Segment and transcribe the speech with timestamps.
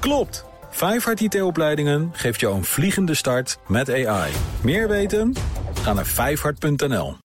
[0.00, 0.44] Klopt!
[0.70, 4.32] Vijfhart IT-opleidingen geeft jou een vliegende start met AI.
[4.62, 5.34] Meer weten?
[5.82, 7.16] Ga naar vijfhart.nl.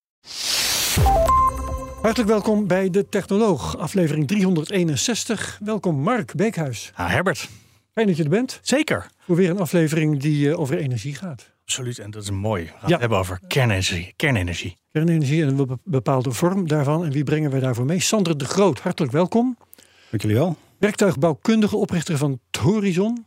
[2.01, 5.59] Hartelijk welkom bij De Technoloog, aflevering 361.
[5.63, 6.91] Welkom Mark Beekhuis.
[6.96, 7.49] Ah, Herbert,
[7.93, 8.59] Fijn dat je er bent.
[8.61, 9.07] zeker.
[9.26, 11.50] Voor weer een aflevering die eh, over energie gaat.
[11.66, 12.64] Absoluut, en dat is mooi.
[12.64, 12.88] We gaan Ja.
[12.92, 14.14] het hebben over kernenergie.
[14.16, 14.78] kernenergie.
[14.92, 17.05] Kernenergie en een be- bepaalde vorm daarvan.
[17.05, 18.00] En wie brengen wij daarvoor mee?
[18.00, 19.57] Sander de Groot, hartelijk welkom.
[20.10, 20.57] Dank jullie wel.
[20.80, 23.25] Werktuigbouwkundige oprichter van Horizon.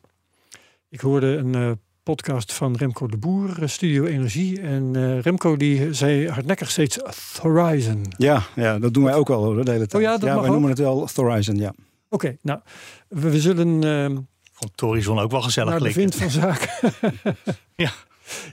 [0.88, 1.70] Ik hoorde een eh,
[2.02, 4.60] podcast van Remco de Boer, eh, Studio Energie.
[4.60, 6.98] En eh, Remco die zei hardnekkig steeds
[7.40, 8.04] Horizon.
[8.16, 9.94] Ja, ja, dat doen wij ook wel hoor, de hele tijd.
[9.94, 10.50] Oh ja, dat mag wij ook?
[10.50, 11.74] noemen het wel Horizon, ja.
[12.08, 12.60] Oké, nou,
[13.08, 14.18] we, we zullen eh,
[14.58, 16.18] Vond Torizon ook wel gezellig naar de klinken.
[16.18, 16.92] vind van zaken.
[17.76, 17.92] Ja.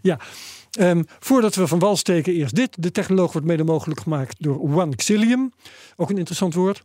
[0.02, 0.20] ja.
[0.72, 2.84] Ehm, voordat we van wal steken, eerst dit.
[2.84, 5.52] De technoloog wordt mede mogelijk gemaakt door OneXilium.
[5.95, 6.84] Ook een interessant woord.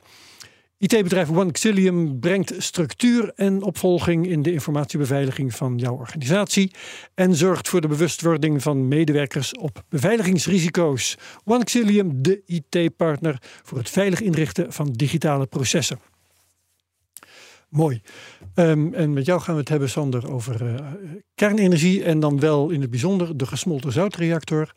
[0.80, 6.74] IT-bedrijf OneXilium brengt structuur en opvolging in de informatiebeveiliging van jouw organisatie
[7.14, 11.18] en zorgt voor de bewustwording van medewerkers op beveiligingsrisico's.
[11.44, 15.98] OneXilium, de IT-partner voor het veilig inrichten van digitale processen.
[17.68, 18.02] Mooi.
[18.54, 20.86] Ehm, en met jou gaan we het hebben, Sander, over eh,
[21.34, 24.72] kernenergie en dan wel in het bijzonder de gesmolten zoutreactor,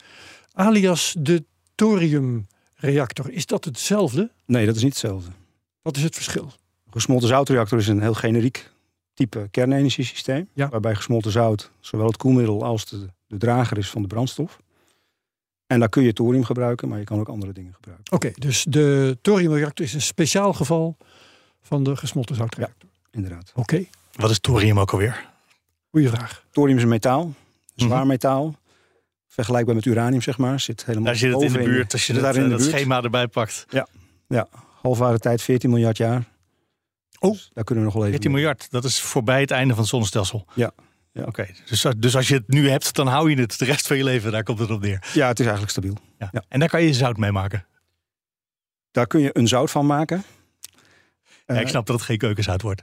[0.54, 1.44] alias de
[1.76, 3.32] thoriumreactor.
[3.32, 4.32] Is dat hetzelfde?
[4.46, 5.30] Nee, dat is niet hetzelfde.
[5.84, 6.52] Wat is het verschil?
[6.92, 8.70] Gesmolten zoutreactor is een heel generiek
[9.14, 10.50] type kernenergiesysteem.
[10.54, 10.70] Ja.
[10.70, 14.58] Waarbij gesmolten zout zowel het koelmiddel als de, de drager is van de brandstof.
[15.68, 18.14] En daar kun je thorium gebruiken, maar je kan ook andere dingen gebruiken.
[18.14, 20.98] Oké, dus de thoriumreactor is een speciaal geval
[21.62, 22.90] van de gesmolten zoutreactor.
[23.12, 23.52] Inderdaad.
[23.56, 25.30] Oké, Wat is thorium ook alweer?
[25.92, 26.46] goeie vraag.
[26.52, 27.34] Thorium is een metaal, een
[27.76, 28.08] zwaar Mhm.
[28.08, 28.56] metaal.
[29.28, 30.60] Vergelijkbaar met uranium, zeg maar.
[30.60, 31.94] Zit helemaal Daar zit het in de buurt.
[31.94, 32.72] Als je dat, daar in eh, de dat buurt.
[32.76, 33.66] schema erbij pakt.
[34.84, 36.24] Halfware tijd 14 miljard jaar.
[37.20, 37.32] Oh.
[37.32, 38.42] Dus daar kunnen we nog wel even 14 mee.
[38.42, 40.46] miljard, dat is voorbij het einde van het zonnestelsel.
[40.54, 40.72] Ja,
[41.12, 41.24] ja.
[41.24, 43.98] Oké, dus, dus als je het nu hebt, dan hou je het de rest van
[43.98, 44.32] je leven.
[44.32, 45.12] Daar komt het op neer.
[45.14, 45.98] Ja, het is eigenlijk stabiel.
[46.20, 46.30] Ja.
[46.32, 46.44] Ja.
[46.48, 47.66] En daar kan je zout mee maken.
[48.92, 50.24] Daar kun je een zout van maken.
[51.46, 52.82] Ja, ik Eh, snap dat het geen keukenzout wordt.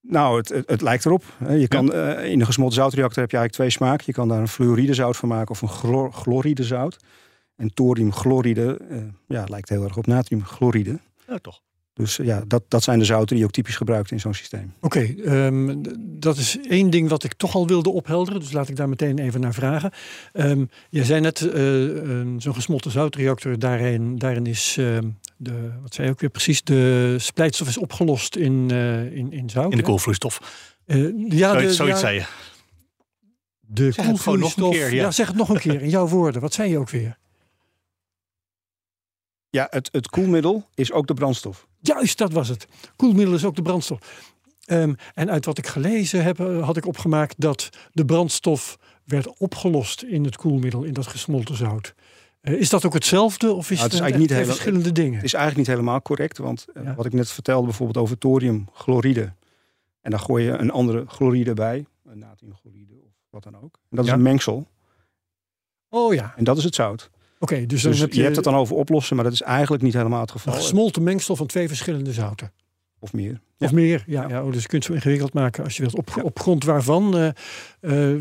[0.00, 1.24] Nou, het, het, het lijkt erop.
[1.48, 4.04] Je kan, eh, in een gesmolten zoutreactor heb je eigenlijk twee smaken.
[4.06, 6.96] Je kan daar een fluoridezout van maken of een chlor, chloridezout.
[7.62, 8.96] En thoriumchloride eh
[9.28, 10.98] ja, lijkt heel erg op natriumchloride.
[11.28, 11.60] Ja, toch.
[11.94, 14.34] Dus eh, ja, dat, dat zijn de zouten die je ook typisch gebruikt in zo'n
[14.34, 14.72] systeem.
[14.80, 18.40] Oké, ehm, dat is één ding wat ik toch al wilde ophelderen.
[18.40, 19.90] Dus laat ik daar meteen even naar vragen.
[20.32, 25.94] Ehm je zei net, eh, een- zo'n gesmolten zoutreactor, daarin, daarin is ehm, de, wat
[25.94, 29.70] zei je ook weer precies, de splijtstof is opgelost in, eh, in, in zout.
[29.70, 30.40] In de koolvloeistof.
[30.86, 30.98] Eh,
[31.28, 32.24] ja, Zoiets, de, ja, zei je.
[33.60, 34.88] de Zeg het gewoon nog een koelvloeistof.
[34.90, 35.10] keer, ja.
[35.10, 36.40] zeg het nog een keer in jouw woorden.
[36.40, 37.18] Wat zei je ook weer?
[39.52, 41.66] Ja, het, het koelmiddel is ook de brandstof.
[41.80, 42.66] Juist, dat was het.
[42.96, 44.24] Koelmiddel is ook de brandstof.
[44.64, 49.38] Ehm, en uit wat ik gelezen heb, eh, had ik opgemaakt dat de brandstof werd
[49.38, 51.94] opgelost in het koelmiddel, in dat gesmolten zout.
[52.40, 55.14] Eh, is dat ook hetzelfde of is Nou, het is het, eigenlijk niet verschillende dingen?
[55.14, 56.94] Het is eigenlijk niet helemaal correct, want eh, Ja.
[56.94, 59.32] wat ik net vertelde bijvoorbeeld over thoriumchloride.
[60.00, 63.78] En daar gooi je een andere chloride bij, een natriumchloride of wat dan ook.
[63.90, 64.10] En dat Ja.
[64.12, 64.66] is een mengsel
[65.88, 67.10] Oh ja, en dat is het zout.
[67.42, 67.66] Oké.
[67.66, 69.82] dus dan Dus heb je, je, hebt het dan over oplossen, maar dat is eigenlijk
[69.82, 70.54] niet helemaal het een geval.
[70.54, 72.52] gesmolten mengsel van twee verschillende zouten.
[72.98, 73.40] Of meer.
[73.56, 73.66] Ja.
[73.66, 74.22] Of meer, ja.
[74.22, 74.28] Ja.
[74.28, 74.44] ja.
[74.44, 75.94] oh, dus je kunt het zo ingewikkeld maken als je wilt.
[75.94, 77.16] Op, op grond waarvan?
[77.16, 78.20] eh, eh,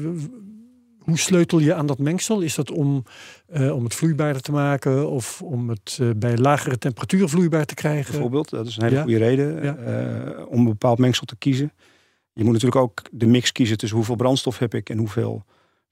[1.00, 2.42] hoe sleutel je aan dat mengsel?
[2.42, 3.04] Is dat om,
[3.46, 8.12] eh, om het vloeibaarder te maken of om het bij lagere temperatuur vloeibaar te krijgen?
[8.12, 11.72] Bijvoorbeeld, dat is een hele goede reden om een bepaald mengsel te kiezen.
[12.34, 15.46] Je moet natuurlijk ook de mix kiezen tussen hoeveel brandstof heb ik en hoeveel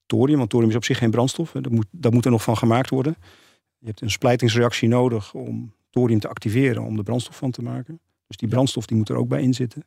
[0.09, 0.37] thorium.
[0.37, 1.51] Want thorium is op zich geen brandstof.
[1.51, 3.15] Dat moet, dat moet er nog van gemaakt worden.
[3.77, 7.99] Je hebt een splijtingsreactie nodig om thorium te activeren om de brandstof van te maken.
[8.27, 9.83] Dus die brandstof die moet er ook bij in zitten.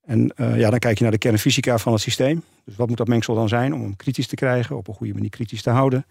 [0.00, 2.42] En eh, ja, dan kijk je naar de kernfysica van het systeem.
[2.64, 5.14] Dus wat moet dat mengsel dan zijn om hem kritisch te krijgen, op een goede
[5.14, 6.06] manier kritisch te houden.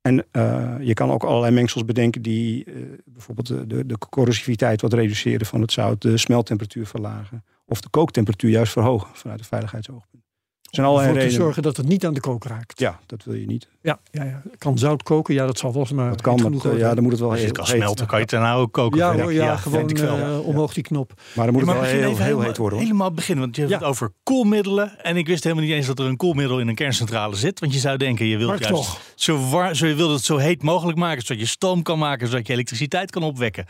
[0.00, 2.74] En eh, je kan ook allerlei mengsels bedenken die eh,
[3.04, 7.88] bijvoorbeeld de, de, de corrosiviteit wat reduceren van het zout, de smeltemperatuur verlagen of de
[7.88, 10.27] kooktemperatuur juist verhogen vanuit een veiligheidsoogpunt.
[10.68, 12.78] Er zijn Om ervoor te zorgen dat het niet aan de kook raakt.
[12.80, 13.68] Ja, dat wil je niet.
[13.82, 14.42] Ja, ja, ja.
[14.58, 15.34] Kan zout koken?
[15.34, 17.38] Ja, dat zal volgens mij Dat kan, genoeg eh, ja, dan moet het wel Als
[17.38, 17.82] je heel het kan heet.
[17.82, 18.98] smelten, kan je het daarna ook koken.
[18.98, 20.16] Ja, hoor, ja, gewoon ik wel.
[20.18, 21.12] eh, omhoog die knop.
[21.34, 22.78] Maar dan moet Ja, het wel heel, heel helemaal, heet worden.
[22.78, 22.86] Hoor.
[22.86, 23.78] helemaal beginnen, want je hebt Ja.
[23.80, 24.98] het over koelmiddelen.
[25.04, 27.60] En ik wist helemaal niet eens dat er een koelmiddel in een kerncentrale zit.
[27.60, 29.00] Want je zou denken, je wilt Maar juist toch.
[29.14, 31.22] zo, war, zo, je wilt het zo heet mogelijk maken.
[31.22, 33.64] Zodat je stoom kan maken, zodat je elektriciteit kan opwekken.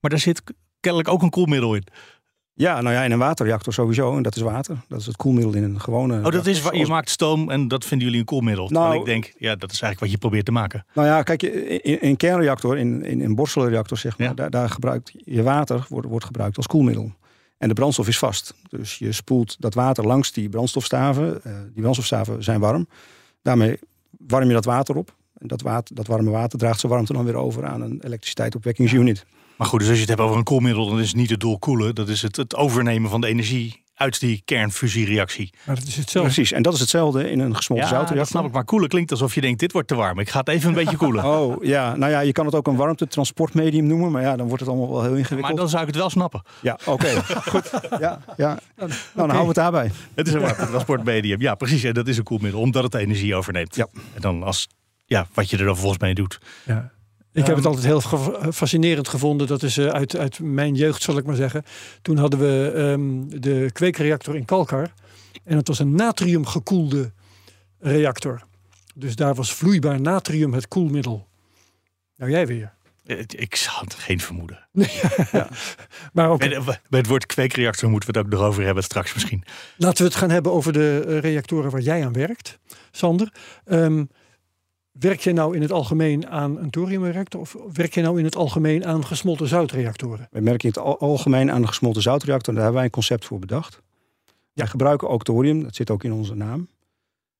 [0.00, 0.42] Maar daar zit
[0.80, 1.86] kennelijk ook een koelmiddel in.
[2.56, 4.16] Ja, nou ja, in een waterreactor sowieso.
[4.16, 4.76] En dat is water.
[4.88, 6.24] Dat is het koelmiddel in een gewone.
[6.24, 8.66] Oh, dat is waar je maakt stoom en dat vinden jullie een koelmiddel.
[8.66, 10.86] Terwijl Nou- ik denk, ja, dat is eigenlijk wat je probeert te maken.
[10.94, 14.34] Nou ja, kijk, in, in een kernreactor, in, in een borstelenreactor zeg maar, Ja.
[14.34, 17.12] daar, daar gebruikt je water wordt, wordt gebruikt als koelmiddel.
[17.58, 18.54] En de brandstof is vast.
[18.68, 21.40] Dus je spoelt dat water langs die brandstofstaven.
[21.46, 22.86] Uh, die brandstofstaven zijn warm.
[23.42, 23.78] Daarmee
[24.18, 25.14] warm je dat water op.
[25.38, 29.24] En dat, water, dat warme water draagt zijn warmte dan weer over aan een elektriciteitsopwekkingsunit.
[29.56, 31.40] Maar goed, dus als je het hebt over een koelmiddel, dan is het niet het
[31.40, 31.94] doel koelen.
[31.94, 35.52] Dat is het, het overnemen van de energie uit die kernfusiereactie.
[35.66, 36.32] Maar dat is hetzelfde.
[36.32, 38.16] Precies, en dat is hetzelfde in een gesmolten ja, zoutreactor.
[38.16, 38.52] dat snap ik.
[38.52, 40.18] Maar koelen klinkt alsof je denkt, dit wordt te warm.
[40.18, 41.24] Ik ga het even een beetje koelen.
[41.34, 44.10] Oh ja, nou ja, je kan het ook een warmtetransportmedium noemen.
[44.10, 45.40] Maar ja, dan wordt het allemaal wel heel ingewikkeld.
[45.40, 46.42] Maar dan zou ik het wel snappen.
[46.60, 47.22] Ja, oké.
[47.50, 47.70] Goed.
[47.98, 48.58] Ja, ja.
[48.76, 49.90] Nou, dan houden we het daarbij.
[50.14, 51.40] Het is een warmtetransportmedium.
[51.48, 51.84] Ja, precies.
[51.84, 53.76] En dat is een koelmiddel, omdat het energie overneemt.
[53.76, 53.86] Ja.
[54.14, 54.68] En dan als,
[55.04, 56.38] ja, wat je er dan volgens mee doet.
[56.64, 56.92] Ja.
[57.34, 58.00] Ik heb het altijd heel
[58.52, 59.46] fascinerend gevonden.
[59.46, 61.62] Dat is eh, uit, uit mijn jeugd, zal ik maar zeggen.
[62.02, 64.92] Toen hadden we ehm, de kweekreactor in Kalkar.
[65.44, 67.12] En het was een natriumgekoelde
[67.80, 68.42] reactor.
[68.94, 71.28] Dus daar was vloeibaar natrium het koelmiddel.
[72.16, 72.72] Nou, jij weer.
[73.04, 74.68] Eh, Ik het geen vermoeden.
[76.12, 79.14] Maar oké, Bij, bij het woord kweekreactor moeten we het ook nog over hebben straks
[79.14, 79.44] misschien.
[79.76, 82.58] laten we het gaan hebben over de eh, reactoren waar jij aan werkt.
[82.90, 83.32] Sander,
[83.64, 84.04] Ehm,
[84.98, 87.40] werk jij nou in het algemeen aan een thoriumreactor?
[87.40, 90.28] Of werk jij nou in het algemeen aan gesmolten zoutreactoren?
[90.30, 92.54] We merken in het al- algemeen aan de gesmolten zoutreactor.
[92.54, 93.82] Daar hebben wij een concept voor bedacht.
[94.52, 95.62] Wij gebruiken ook thorium.
[95.62, 96.68] Dat zit ook in onze naam.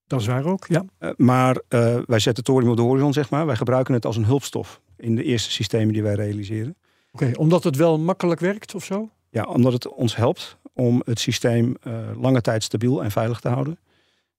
[0.06, 0.84] Dat is waar ook, ja.
[0.98, 3.46] Eh, maar eh, wij zetten thorium op de horizon, zeg maar.
[3.46, 6.76] Wij gebruiken het als een hulpstof in de eerste systemen die wij realiseren.
[7.12, 9.10] Oké, omdat het wel makkelijk werkt of zo?
[9.30, 13.48] Ja, omdat het ons helpt om het systeem eh, lange tijd stabiel en veilig te
[13.48, 13.78] houden.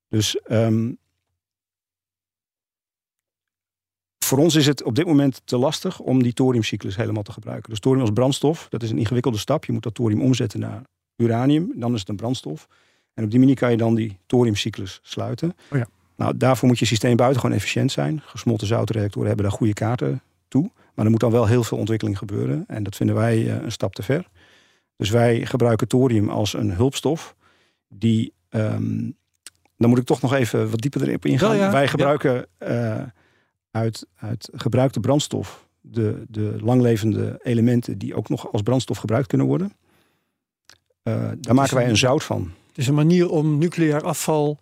[0.10, 0.92] Dus ehm,
[4.26, 7.70] voor ons is het op dit moment te lastig om die thoriumcyclus helemaal te gebruiken.
[7.70, 9.66] Dus thorium als brandstof, dat is een ingewikkelde stap.
[9.66, 10.82] Je moet dat thorium omzetten naar
[11.16, 12.68] uranium, dan is het een brandstof.
[13.14, 15.56] En op die manier kan je dan die thoriumcyclus sluiten.
[15.72, 15.88] Oh ja.
[16.16, 18.22] Nou, daarvoor moet je systeem buitengewoon efficiënt zijn.
[18.26, 20.72] Gesmolten zoutreactoren hebben daar goede kaarten toe.
[20.94, 22.64] Maar er moet dan wel heel veel ontwikkeling gebeuren.
[22.68, 24.28] En dat vinden wij eh, een stap te ver.
[24.96, 27.36] Dus wij gebruiken thorium als een hulpstof.
[27.88, 29.12] Die, ehm,
[29.78, 31.58] dan moet ik toch nog even wat dieper erop ingaan.
[31.58, 33.02] Ja, wij gebruiken eh,
[33.76, 39.48] uit, uit gebruikte brandstof de, de langlevende elementen die ook nog als brandstof gebruikt kunnen
[39.48, 39.74] worden.
[41.04, 42.52] Eh, daar maken wij een- zout van.
[42.68, 44.60] Het is een manier om nucleair afval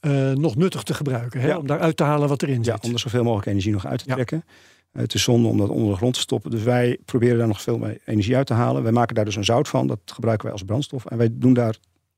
[0.00, 1.40] eh, nog nuttig te gebruiken.
[1.40, 1.46] Hè?
[1.48, 1.58] Ja.
[1.58, 2.84] Om daaruit te halen wat erin Ja, zit.
[2.84, 4.14] om er zoveel mogelijk energie nog uit te Ja.
[4.14, 4.44] trekken.
[4.92, 6.50] Eh, het is zonde om dat onder de grond te stoppen.
[6.50, 8.82] Dus wij proberen daar nog veel meer energie uit te halen.
[8.82, 9.86] Wij maken daar dus een zout van.
[9.86, 11.04] Dat gebruiken wij als brandstof.
[11.06, 11.76] En wij doen daar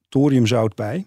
[0.08, 1.06] thoriumzout bij.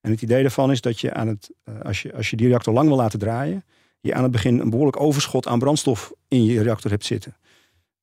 [0.00, 1.50] En het idee daarvan is dat je aan het,
[1.82, 3.64] als je, als je die reactor lang wil laten draaien,
[4.04, 7.36] je aan het begin een behoorlijk overschot aan brandstof in je reactor hebt zitten.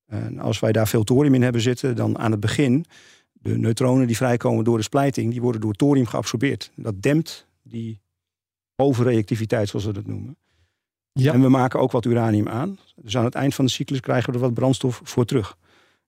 [0.08, 2.86] En als wij daar veel thorium in hebben zitten, dan aan het begin,
[3.32, 6.72] de neutronen die vrijkomen door de splijting, die worden door thorium geabsorbeerd.
[6.76, 8.02] Dat dempt die
[8.76, 10.38] overreactiviteit, zoals we dat noemen.
[11.14, 11.34] Ja.
[11.34, 12.78] En we maken ook wat uranium aan.
[12.96, 15.58] Dus aan het eind van de cyclus krijgen we er wat brandstof voor terug.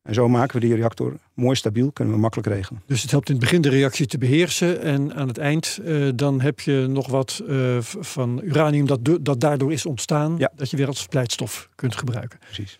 [0.03, 2.81] En zo maken we die reactor mooi stabiel, kunnen we makkelijk regelen.
[2.85, 4.81] Dus het helpt in het begin de reactie te beheersen.
[4.81, 9.39] En aan het eind eh, dan heb je nog wat eh, van uranium dat, dat
[9.39, 10.35] daardoor is ontstaan.
[10.37, 10.51] Ja.
[10.55, 12.39] Dat je weer als splijtstof kunt gebruiken.
[12.39, 12.79] Precies.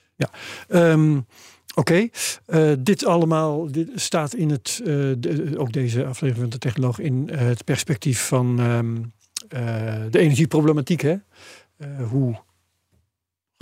[0.68, 1.20] Ehm,
[1.76, 2.08] Oké,
[2.46, 4.82] Eh, dit allemaal dit staat in het,
[5.18, 8.96] de- ook deze aflevering van de Technoloog, in het perspectief van ehm,
[9.48, 11.02] eh, de energieproblematiek.
[11.02, 11.16] Hè?
[12.10, 12.36] Hoe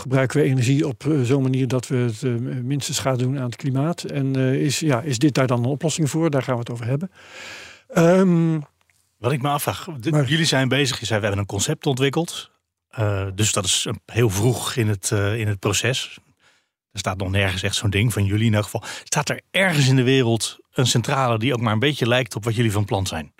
[0.01, 2.31] gebruiken we energie op eh, zo'n manier dat we het eh,
[2.63, 4.03] minste schade doen aan het klimaat?
[4.03, 6.29] En eh, is, ja, is dit daar dan een oplossing voor?
[6.29, 7.11] Daar gaan we het over hebben.
[7.87, 8.59] Ehm,
[9.17, 11.85] Wat ik me afvraag, de- Maar- jullie zijn bezig, je zei we hebben een concept
[11.85, 12.51] ontwikkeld.
[12.89, 16.19] Eh, dus dat is heel vroeg in het, eh, in het proces.
[16.91, 18.83] Er staat nog nergens echt zo'n ding van jullie in elk geval.
[19.03, 22.43] Staat er ergens in de wereld een centrale die ook maar een beetje lijkt op
[22.43, 23.33] wat jullie van plan zijn?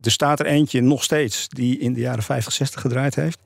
[0.00, 3.38] Er staat er eentje nog steeds die in de jaren 50, 60 gedraaid heeft.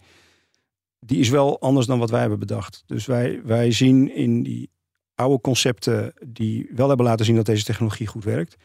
[1.00, 2.82] Die is wel anders dan wat wij hebben bedacht.
[2.86, 4.70] Dus wij, wij zien in die
[5.14, 8.56] oude concepten die wel hebben laten zien dat deze technologie goed werkt.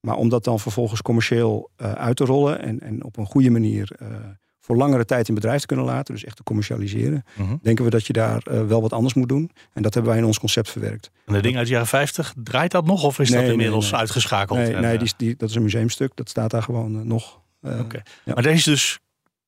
[0.00, 3.50] Maar om dat dan vervolgens commercieel eh, uit te rollen en, en op een goede
[3.50, 4.08] manier eh,
[4.60, 7.56] voor langere tijd in bedrijf te kunnen laten, dus echt te commercialiseren, Mhm.
[7.62, 9.50] denken we dat je daar eh, wel wat anders moet doen.
[9.72, 11.10] En dat hebben wij in ons concept verwerkt.
[11.26, 13.90] En de ding uit de jaren 50, draait dat nog of is Nee, dat inmiddels
[13.90, 14.00] nee.
[14.00, 14.58] uitgeschakeld?
[14.58, 17.40] Nee, En, nee die, die, dat is een museumstuk, dat staat daar gewoon nog.
[17.62, 18.02] Oké.
[18.24, 18.32] ja.
[18.34, 18.98] Maar daar is dus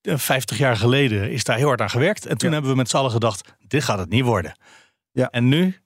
[0.02, 2.26] 50 jaar geleden is daar heel hard aan gewerkt.
[2.26, 2.54] En toen Ja.
[2.54, 4.58] hebben we met z'n allen gedacht, dit gaat het niet worden.
[5.12, 5.30] Ja.
[5.30, 5.76] En nu,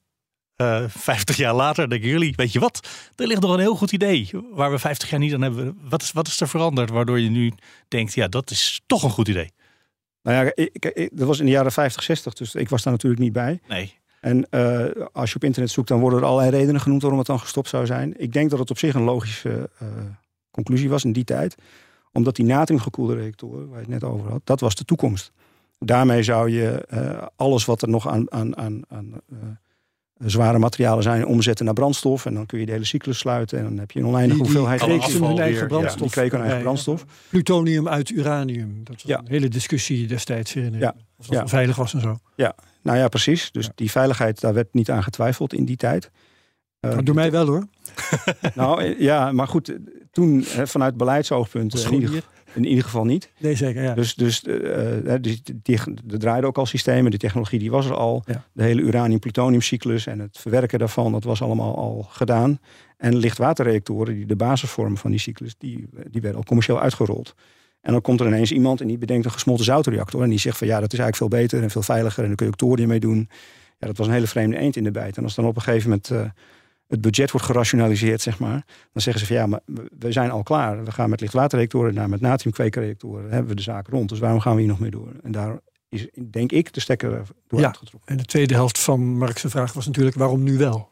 [0.56, 2.88] eh 50 jaar later, denken jullie, weet je wat?
[3.16, 5.78] Er ligt nog een heel goed idee waar we 50 jaar niet aan hebben.
[5.88, 7.52] Wat is, wat is er veranderd waardoor je nu
[7.88, 9.52] denkt, ja, dat is toch een goed idee?
[10.22, 12.92] Nou ja, ik, ik- dat was in de jaren 50, 60, dus ik was daar
[12.92, 13.60] natuurlijk niet bij.
[13.68, 13.98] Nee.
[14.20, 17.28] En eh, als je op internet zoekt, dan worden er allerlei redenen genoemd waarom het
[17.28, 18.20] dan gestopt zou zijn.
[18.20, 19.88] Ik denk dat het op zich een logische eh,
[20.50, 21.54] conclusie was in die tijd.
[22.14, 25.32] Omdat die natriumgekoelde reactoren, waar je het net over had, dat was de toekomst.
[25.78, 29.36] Daarmee zou je eh, alles wat er nog aan, aan, aan, aan eh,
[30.26, 32.26] zware materialen zijn, omzetten naar brandstof.
[32.26, 33.58] En dan kun je de hele cyclus sluiten.
[33.58, 36.00] En dan heb je een oneindige hoeveelheid hun weer, eigen ja, brandstof.
[36.02, 36.62] die kweken hun eigen Ja, ja.
[36.62, 37.04] brandstof.
[37.28, 38.80] Plutonium uit uranium.
[38.84, 39.18] Dat was Ja.
[39.18, 40.52] een hele discussie destijds.
[40.52, 40.94] Ja.
[41.16, 41.48] Of dat Ja.
[41.48, 42.16] veilig was en zo.
[42.82, 43.50] Nou ja, precies.
[43.52, 43.72] Dus Ja.
[43.74, 46.10] die veiligheid, daar werd niet aan getwijfeld in die tijd.
[46.80, 47.66] Eh, Maar door mij wel hoor.
[48.54, 49.76] Nou eh, ja, maar goed, eh,
[50.14, 53.30] toen vanuit beleidsoogpunt eh, in, ieder, in ieder geval niet.
[53.38, 53.82] Nee, zeker.
[53.82, 53.94] Ja.
[53.94, 55.42] Dus, dus, eh, eh, die,
[56.10, 58.22] er draaiden ook al systemen, de technologie die was er al.
[58.26, 58.44] Ja.
[58.52, 62.58] De hele uranium-plutoniumcyclus en het verwerken daarvan, dat was allemaal al gedaan.
[62.96, 67.34] En lichtwaterreactoren, die de basis vormen van die cyclus, die, die werden al commercieel uitgerold.
[67.80, 70.22] En dan komt er ineens iemand en die bedenkt een gesmolten zoutreactor.
[70.22, 72.22] En die zegt van ja, dat is eigenlijk veel beter en veel veiliger.
[72.22, 73.28] En dan kun je ook thorium mee doen.
[73.78, 75.16] Ja, dat was een hele vreemde eend in de bijt.
[75.16, 76.32] En als dan op een gegeven moment
[76.86, 78.64] het budget wordt gerationaliseerd, zeg maar.
[78.92, 79.60] Dan zeggen ze van ja, maar
[79.98, 80.84] we- zijn al klaar.
[80.84, 83.22] We gaan met lichtwaterreactoren naar met natriumkwekerreactoren.
[83.22, 84.08] Dan hebben we de zaak rond.
[84.08, 85.12] Dus waarom gaan we hier nog mee door?
[85.22, 87.66] En daar is, denk ik, de stekker er door Ja.
[87.66, 88.10] uitgetrokken.
[88.10, 90.90] En de tweede helft van Mark's vraag was natuurlijk waarom nu wel?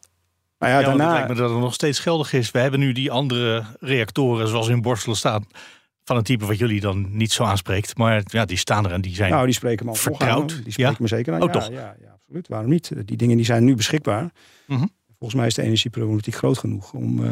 [0.59, 1.11] Nou ja, Ja, daarna...
[1.11, 2.51] lijkt me dat het nog steeds geldig is.
[2.51, 5.45] We hebben nu die andere reactoren zoals in Borselen staan.
[6.03, 7.97] Van een type wat jullie dan niet zo aanspreekt.
[7.97, 9.31] Maar ja, die staan er en die zijn...
[9.31, 10.49] Nou, die spreken me al Vertrouwd.
[10.63, 10.97] Die spreken ja?
[10.99, 11.41] me zeker aan.
[11.41, 11.69] Oh, ja, toch?
[11.69, 12.47] Ja, ja, absoluut.
[12.47, 12.91] Waarom niet?
[13.07, 14.31] Die dingen die zijn nu beschikbaar.
[14.67, 14.85] Mhm.
[15.23, 17.29] Volgens mij is de energieproblematiek groot genoeg om, eh,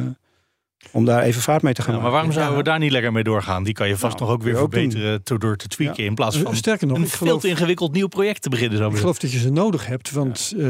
[0.91, 3.11] om daar even vaart mee te gaan Ja, maar waarom zouden we daar niet lekker
[3.11, 3.63] mee doorgaan?
[3.63, 6.03] Die kan je vast Nou, nog ook weer ook verbeteren door te tweaken.
[6.03, 8.77] In plaats van Sterker nog, een veel geloof, te ingewikkeld nieuw project te beginnen.
[8.77, 10.11] Zo ik geloof dat je ze nodig hebt.
[10.11, 10.63] Want eh,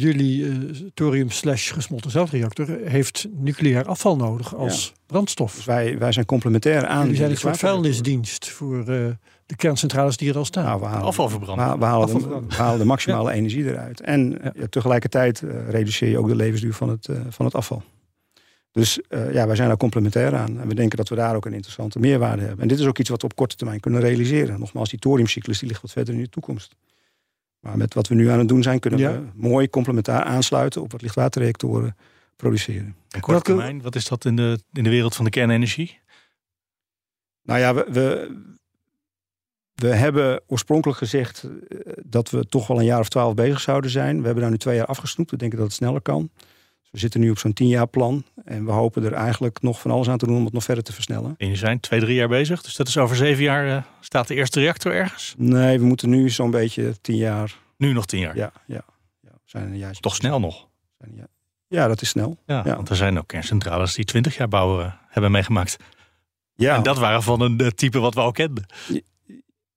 [0.00, 0.52] jullie eh,
[0.94, 5.54] thorium slash gesmolten zoutreactor heeft nucleair afval nodig als brandstof.
[5.54, 7.02] Dus wij, wij zijn complementair aan.
[7.02, 9.06] Jullie zijn een soort vuilnisdienst voor eh,
[9.46, 10.64] de kerncentrales die er al staan.
[10.64, 11.78] Nou, we halen, Afval we, verbranden.
[11.78, 14.00] we halen, de, we halen de maximale energie eruit.
[14.00, 14.52] En Ja.
[14.54, 17.82] ja, tegelijkertijd eh, reduceer je ook de levensduur van het, eh, van het afval.
[18.72, 20.60] Dus eh, ja, wij zijn daar complementair aan.
[20.60, 22.60] En we denken dat we daar ook een interessante meerwaarde hebben.
[22.60, 24.58] En dit is ook iets wat we op korte termijn kunnen realiseren.
[24.58, 26.74] Nogmaals, die thoriumcyclus die ligt wat verder in de toekomst.
[27.60, 29.12] Maar met wat we nu aan het doen zijn, kunnen Ja.
[29.12, 31.96] we mooi complementair aansluiten op wat lichtwaterreactoren
[32.36, 32.96] produceren.
[33.10, 35.98] Een korte termijn, wat is dat in de, in de wereld van de kernenergie?
[37.42, 38.36] Nou ja, we, we,
[39.74, 43.90] we hebben oorspronkelijk gezegd eh, dat we toch wel een jaar of twaalf bezig zouden
[43.90, 44.18] zijn.
[44.18, 45.30] We hebben daar nu twee jaar afgesnoept.
[45.30, 46.30] We denken dat het sneller kan.
[46.80, 48.24] Dus we zitten nu op zo'n tien jaar plan.
[48.44, 50.84] En we hopen er eigenlijk nog van alles aan te doen om het nog verder
[50.84, 51.34] te versnellen.
[51.38, 52.62] En je zijn twee, drie jaar bezig.
[52.62, 55.34] Dus dat is over zeven jaar eh, staat de eerste reactor ergens.
[55.38, 57.54] Nee, we moeten nu zo'n beetje tien jaar.
[57.76, 58.36] Nu nog tien jaar.
[58.36, 58.82] Ja, ja,
[59.20, 60.00] ja we zijn een jaartje.
[60.00, 60.68] Toch snel nog.
[60.98, 61.28] Zijn jaar-
[61.68, 62.38] Ja, dat is snel.
[62.46, 62.76] Ja, Ja.
[62.76, 65.76] Want er zijn ook kerncentrales die twintig jaar bouwen eh, hebben meegemaakt.
[66.56, 68.66] Ja, En dat waren van een type wat we al kenden.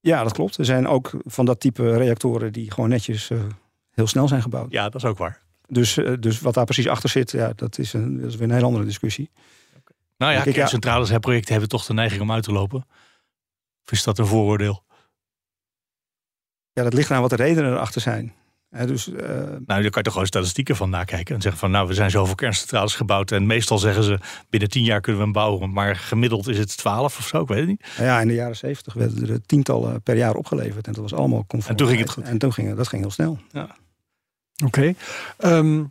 [0.08, 0.56] Ja, dat klopt.
[0.56, 3.38] Er zijn ook van dat type reactoren die gewoon netjes eh,
[3.90, 4.72] heel snel zijn gebouwd.
[4.72, 5.40] Ja, dat is ook waar.
[5.66, 8.48] Dus, eh, dus wat daar precies achter zit, ja, dat, is een, dat is weer
[8.48, 9.30] een hele andere discussie.
[10.16, 12.86] Nou ja, kerncentrales en projecten hebben toch de neiging om uit te lopen.
[13.84, 14.84] Of is dat een vooroordeel?
[16.72, 18.34] Ja, dat ligt aan wat de redenen erachter zijn.
[18.70, 21.34] Hè, dus, eh, Nou, daar kan je toch gewoon statistieken van nakijken.
[21.34, 23.30] En zeggen van, nou, we zijn zoveel kerncentrales gebouwd.
[23.32, 24.18] En meestal zeggen ze,
[24.50, 25.72] binnen tien jaar kunnen we hem bouwen.
[25.72, 27.84] Maar gemiddeld is het twaalf of zo, ik weet het niet.
[27.96, 30.86] ja, in de jaren zeventig werden er tientallen per jaar opgeleverd.
[30.86, 31.70] En dat was allemaal conform.
[31.70, 32.24] En toen ging het goed.
[32.24, 33.38] En toen ging het, dat ging heel snel.
[34.64, 34.94] Oké.
[35.38, 35.84] Ehm,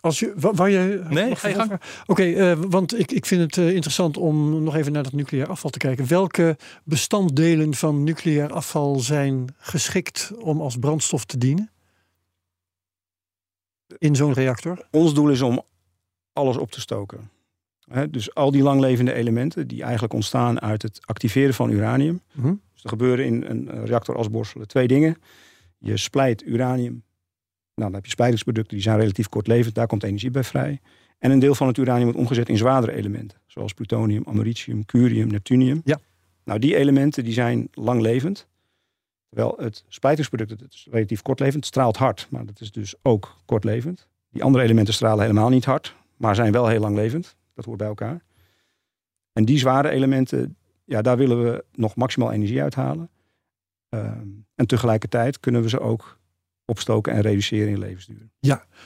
[0.00, 1.80] als je, wa- wou je, Nee, ga je gang.
[2.06, 5.48] Oké, eh, want ik, ik vind het eh, interessant om nog even naar dat nucleair
[5.48, 6.06] afval te kijken.
[6.08, 11.70] Welke bestanddelen van nucleair afval zijn geschikt om als brandstof te dienen?
[13.98, 14.86] In zo'n reactor?
[14.90, 15.62] Ons doel is om
[16.32, 17.30] alles op te stoken.
[18.10, 22.20] Dus al die langlevende elementen die eigenlijk ontstaan uit het activeren van uranium.
[22.32, 22.54] Mhm.
[22.72, 25.16] Dus er gebeuren in een reactor als Borselen twee dingen.
[25.78, 27.04] Je splijt uranium.
[27.74, 29.74] Nou, dan heb je splijtingsproducten, die zijn relatief kortlevend.
[29.74, 30.80] Daar komt energie bij vrij.
[31.18, 33.38] En een deel van het uranium wordt omgezet in zwaardere elementen.
[33.46, 35.80] Zoals plutonium, americium, curium, neptunium.
[35.84, 35.98] Ja.
[36.44, 38.46] Nou, die elementen die zijn langlevend.
[39.36, 42.26] Terwijl het splijtingsproduct, het is relatief kortlevend, het straalt hard.
[42.30, 44.08] Maar dat is dus ook kortlevend.
[44.30, 45.94] Die andere elementen stralen helemaal niet hard.
[46.16, 47.36] Maar zijn wel heel langlevend.
[47.54, 48.22] Dat hoort bij elkaar.
[49.32, 53.10] En die zware elementen, ja, daar willen we nog maximaal energie uithalen.
[53.88, 56.18] Ehm, en tegelijkertijd kunnen we ze ook
[56.64, 58.30] opstoken en reduceren in levensduur.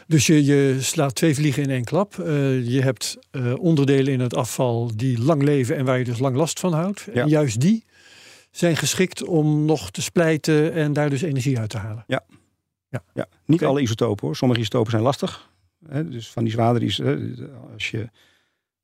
[0.06, 2.18] Dus je, je slaat twee vliegen in één klap.
[2.18, 6.18] Eh, je hebt eh, onderdelen in het afval die lang leven en waar je dus
[6.18, 7.08] lang last van houdt.
[7.12, 7.22] Ja.
[7.22, 7.84] En juist die
[8.50, 12.04] zijn geschikt om nog te splijten en daar dus energie uit te halen.
[12.06, 13.66] Ja, niet Oké.
[13.66, 14.36] alle isotopen hoor.
[14.36, 15.50] Sommige isotopen zijn lastig.
[15.88, 17.02] Hè, dus van die zwaardere is,
[17.72, 18.08] als je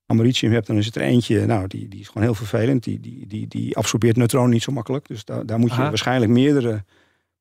[0.06, 2.84] americium hebt, dan is het er eentje, nou, die, die is gewoon heel vervelend.
[2.84, 5.08] Die, die, die, die absorbeert neutronen niet zo makkelijk.
[5.08, 5.88] Dus daar, daar moet je Aha.
[5.88, 6.84] waarschijnlijk meerdere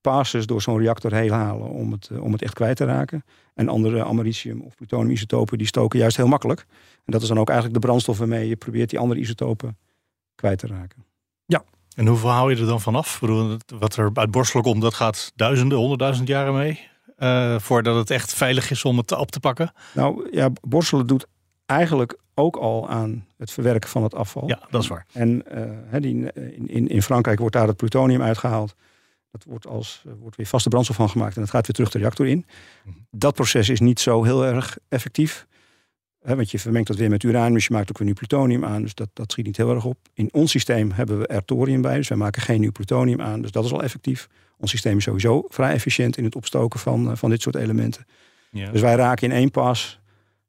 [0.02, 3.24] passes door zo'n reactor heen halen om het, eh, om het echt kwijt te raken.
[3.54, 6.66] En andere americium of plutonium isotopen, die stoken juist heel makkelijk.
[7.06, 9.78] En dat is dan ook eigenlijk de brandstof waarmee je probeert die andere isotopen
[10.36, 11.06] kwijt te raken.
[11.96, 13.20] En hoeveel hou je er dan vanaf?
[13.80, 16.80] Wat er uit Borselen komt, dat gaat duizenden, honderdduizend jaren mee.
[17.18, 19.74] eh, voordat het echt veilig is om het op te pakken?
[19.94, 21.28] Nou ja, borstelen doet
[21.66, 24.48] eigenlijk ook al aan het verwerken van het afval.
[24.48, 25.06] Ja, dat is waar.
[25.12, 25.44] En
[25.94, 26.34] uh, die,
[26.68, 28.76] in, in, Frankrijk wordt daar het plutonium uitgehaald.
[29.32, 31.98] Dat wordt, als, wordt weer vaste brandstof van gemaakt en dat gaat weer terug de
[32.00, 32.46] reactor in.
[32.84, 32.96] Mhm.
[33.12, 35.48] Dat proces is niet zo heel erg effectief.
[36.26, 38.82] Want je vermengt dat weer met uranium, dus je maakt ook weer nieuw plutonium aan.
[38.82, 39.98] Dus dat, dat schiet niet heel erg op.
[40.14, 43.42] In ons systeem hebben we er thorium bij, dus wij maken geen nieuw plutonium aan.
[43.42, 44.28] Dus dat is wel effectief.
[44.58, 48.06] Ons systeem is sowieso vrij efficiënt in het opstoken van, uh, van dit soort elementen.
[48.52, 48.72] Ja.
[48.72, 50.00] Dus wij raken in één pas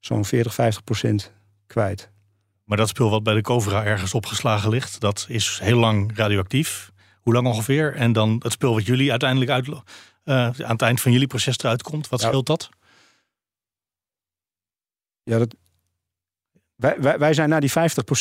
[0.01, 1.33] zo'n 40, 50 procent
[1.67, 2.11] kwijt.
[2.65, 6.93] Maar dat spul wat bij de Covra ergens opgeslagen ligt, dat is heel lang radioactief.
[7.21, 7.95] Hoe lang ongeveer?
[7.95, 9.75] En dan het spul wat jullie uiteindelijk uit, uh,
[10.25, 12.27] aan het eind van jullie proces eruit komt, wat ja.
[12.27, 12.69] scheelt dat?
[15.23, 15.55] Ja, dat,
[16.77, 17.73] wij, wij, wij zijn na die 50%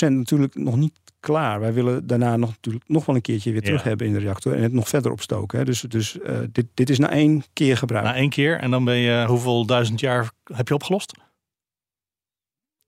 [0.07, 1.59] natuurlijk nog niet klaar.
[1.59, 3.88] Wij willen daarna nog, natuurlijk nog wel een keertje weer terug ja.
[3.88, 5.59] hebben in de reactor en het nog verder opstoken.
[5.59, 5.65] Hè.
[5.65, 8.07] Dus, dus uh, dit, dit is na één keer gebruikt.
[8.07, 11.12] Na één keer en dan ben je hoeveel duizend jaar heb je opgelost?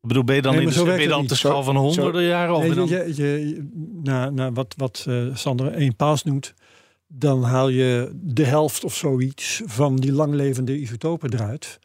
[0.01, 1.75] Ik bedoel, ben je dan, nee, in de, ben je dan op de schaal van
[1.75, 2.55] honderden zo, jaren?
[2.55, 2.87] Of nee, dan...
[2.87, 3.67] je, je,
[4.03, 6.53] na, na wat, wat uh, Sander één paas noemt,
[7.07, 11.79] dan haal je de helft of zoiets van die langlevende isotopen eruit.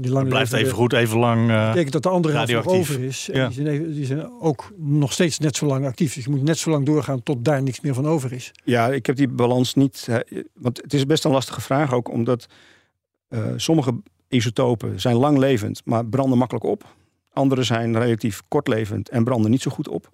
[0.00, 1.50] Die blijft even goed, even lang.
[1.50, 3.28] Uh, betekent dat de andere helft nog over is.
[3.30, 3.48] En ja.
[3.48, 6.14] die, zijn, die, zijn, ook nog steeds net zo lang actief.
[6.14, 8.50] Dus je moet net zo lang doorgaan tot daar niks meer van over is.
[8.64, 10.08] Ja, ik heb die balans niet.
[10.54, 12.46] Want het is best een lastige vraag ook, omdat
[13.28, 16.96] uh, sommige isotopen zijn langlevend, maar branden makkelijk op.
[17.32, 20.10] Andere zijn relatief kortlevend en branden niet zo goed op.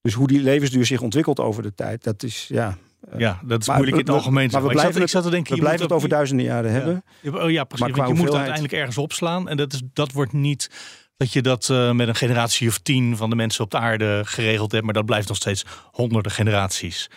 [0.00, 2.76] Dus hoe die levensduur zich ontwikkelt over de tijd, dat is ja.
[3.16, 4.48] Ja, dat is maar, moeilijk in het algemeen.
[4.52, 6.76] Maar we blijven, ik zat, ik zat we blijven het over duizenden jaren ja.
[6.76, 7.04] hebben.
[7.42, 7.96] Oh ja, precies.
[7.96, 9.48] Want je moet het uiteindelijk ergens opslaan.
[9.48, 10.70] En dat, is, dat wordt niet
[11.16, 14.22] dat je dat uh, met een generatie of tien van de mensen op de aarde
[14.24, 14.84] geregeld hebt.
[14.84, 17.10] Maar dat blijft nog steeds honderden generaties.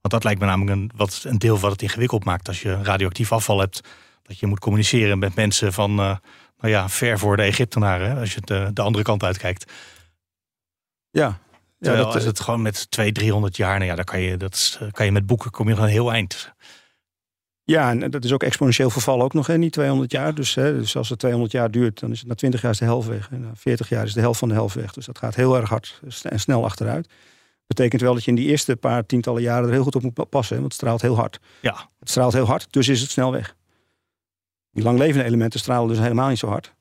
[0.00, 2.48] Want dat lijkt me namelijk een, wat, een deel wat het ingewikkeld maakt.
[2.48, 3.80] Als je radioactief afval hebt,
[4.22, 5.90] dat je moet communiceren met mensen van...
[5.90, 6.16] Uh,
[6.58, 9.72] nou ja, ver voor de Egyptenaren, als je het, uh, de andere kant uitkijkt.
[11.10, 11.38] Ja,
[11.84, 14.36] Terwijl ja, dat, als het gewoon met 200, 300 jaar, nou ja, dan kan je,
[14.36, 16.52] dat kan je met boeken kom je dan een heel eind.
[17.64, 20.34] Ja, en dat is ook exponentieel verval ook nog, hè, niet 200 jaar.
[20.34, 22.78] Dus, hè, dus als het 200 jaar duurt, dan is het na 20 jaar is
[22.78, 23.28] de helft weg.
[23.30, 24.92] En na 40 jaar is de helft van de helft weg.
[24.92, 27.08] Dus dat gaat heel erg hard en snel achteruit.
[27.66, 30.28] Betekent wel dat je in die eerste paar tientallen jaren er heel goed op moet
[30.28, 30.54] passen.
[30.54, 31.40] Hè, want het straalt heel hard.
[31.60, 31.90] Ja.
[31.98, 33.56] Het straalt heel hard, dus is het snel weg.
[34.70, 36.74] Die langlevende elementen stralen dus helemaal niet zo hard.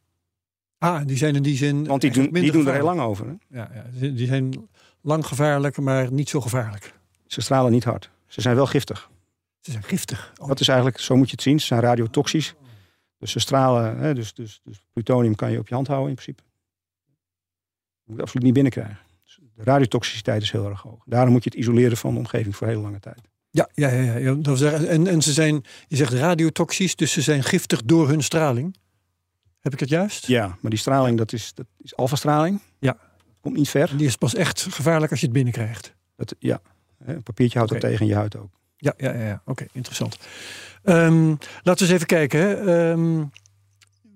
[0.78, 1.86] Ah, die zijn in die zin.
[1.86, 3.26] Want die doen, die doen er heel lang over.
[3.26, 3.34] Hè?
[3.48, 4.70] Ja, ja, die zijn
[5.04, 6.94] lang gevaarlijk, maar niet zo gevaarlijk.
[7.28, 8.10] Ze stralen niet hard.
[8.28, 9.10] Ze zijn wel giftig.
[9.60, 10.34] Ze zijn giftig.
[10.38, 10.48] Oh.
[10.48, 11.60] Dat is eigenlijk, zo moet je het zien.
[11.60, 12.54] Ze zijn radiotoxisch.
[13.18, 16.16] Dus ze stralen, hè, dus, dus, dus plutonium kan je op je hand houden in
[16.16, 16.44] principe.
[16.46, 19.00] Je moet het absoluut niet binnenkrijgen.
[19.24, 21.04] Dus de radiotoxiciteit is heel erg hoog.
[21.06, 23.22] Daarom moet je het isoleren van de omgeving voor heel lange tijd.
[23.50, 24.34] Ja, ja, ja, ja.
[24.34, 28.76] Dat en, en ze zijn, je zegt radiotoxisch, dus ze zijn giftig door hun straling.
[29.60, 30.28] Heb ik het juist?
[30.28, 32.62] Ja, maar die straling, dat is, dat is alfastraling.
[32.80, 32.98] Ja.
[33.44, 33.98] Komt niet ver.
[33.98, 35.96] Die is pas echt gevaarlijk als je het binnenkrijgt.
[36.16, 36.62] Dat, ja,
[37.06, 37.84] een papiertje houdt okay.
[37.84, 38.50] dat tegen je huid ook.
[38.78, 39.42] Ja, ja, ja, ja.
[39.42, 40.18] oké, okay, interessant.
[40.84, 41.28] Um,
[41.64, 42.40] laten we eens even kijken.
[42.40, 42.92] Hè.
[42.92, 43.32] Um,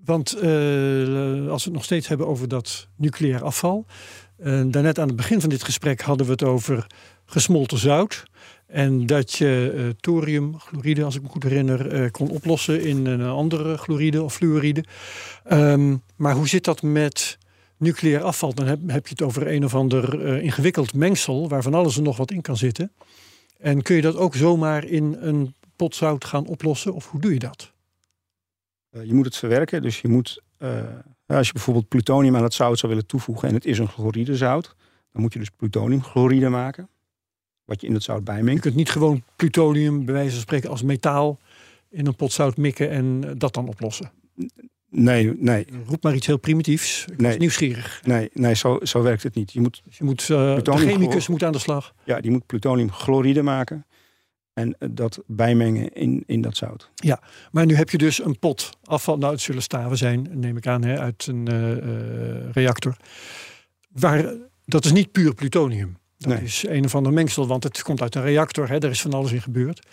[0.05, 0.41] want uh,
[1.49, 3.85] als we het nog steeds hebben over dat nucleair afval.
[4.39, 6.87] Uh, daarnet aan het begin van dit gesprek hadden we het over
[7.25, 8.23] gesmolten zout.
[8.67, 13.77] En dat je uh, thoriumchloride, als ik me goed herinner, kon oplossen in een andere
[13.77, 14.83] chloride of fluoride.
[15.51, 17.37] Um, maar hoe zit dat met
[17.77, 18.53] nucleair afval?
[18.53, 21.97] Dan heb, heb je het over een of ander uh, ingewikkeld mengsel waar van alles
[21.97, 22.91] en nog wat in kan zitten.
[23.57, 26.93] En kun je dat ook zomaar in een pot zout gaan oplossen?
[26.93, 27.75] Of hoe doe je dat?
[29.03, 29.81] je moet het verwerken.
[29.81, 30.41] Dus je moet,
[31.25, 34.75] als je bijvoorbeeld plutonium aan het zout zou willen toevoegen en het is een chloridezout,
[35.11, 36.89] dan moet je dus plutoniumchloride maken
[37.67, 38.55] wat je in het zout bijmengt.
[38.55, 41.39] Je kunt niet gewoon plutonium, bij wijze van spreken, als metaal
[41.89, 44.11] in een pot zout mikken en dat dan oplossen.
[44.99, 45.65] Nee, nee.
[45.85, 47.05] Roep maar iets heel primitiefs.
[47.11, 47.37] Ik nee.
[47.37, 48.01] nieuwsgierig.
[48.03, 49.53] Nee, nee zo, zo werkt het niet.
[49.53, 51.93] Je moet, dus je moet uh, de chemicus moet aan de slag.
[52.03, 53.85] Ja, die moet plutoniumchloride maken.
[54.53, 56.89] En dat bijmengen in, in dat zout.
[56.95, 59.17] Ja, maar nu heb je dus een pot afval.
[59.17, 62.95] Nou, het zullen staven zijn, neem ik aan, hè, uit een uh, reactor.
[63.89, 64.33] Waar,
[64.65, 65.97] dat is niet puur plutonium.
[66.17, 66.43] Dat nee.
[66.43, 68.69] is een of ander mengsel, want het komt uit een reactor.
[68.69, 69.87] Hè, daar is van alles in gebeurd.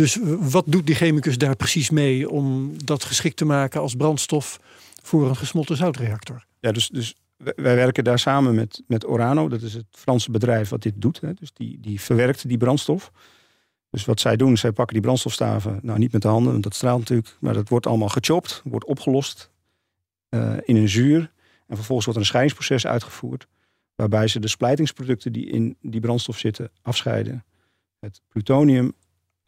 [0.00, 0.18] Dus
[0.50, 4.60] wat doet die chemicus daar precies mee om dat geschikt te maken als brandstof
[5.02, 6.46] voor een gesmolten zoutreactor?
[6.60, 9.48] Ja, dus, dus wij werken daar samen met, met Orano.
[9.48, 11.20] Dat is het Franse bedrijf wat dit doet.
[11.20, 11.34] Hè.
[11.34, 13.12] Dus die, die verwerkt die brandstof.
[13.90, 16.74] Dus wat zij doen, zij pakken die brandstofstaven, nou niet met de handen, want dat
[16.74, 19.50] straalt natuurlijk, maar dat wordt allemaal gechopt, wordt opgelost
[20.30, 21.32] uh, in een zuur.
[21.66, 23.46] En vervolgens wordt een scheidingsproces uitgevoerd.
[23.94, 27.44] Waarbij ze de splijtingsproducten die in die brandstof zitten afscheiden.
[27.98, 28.92] Het plutonium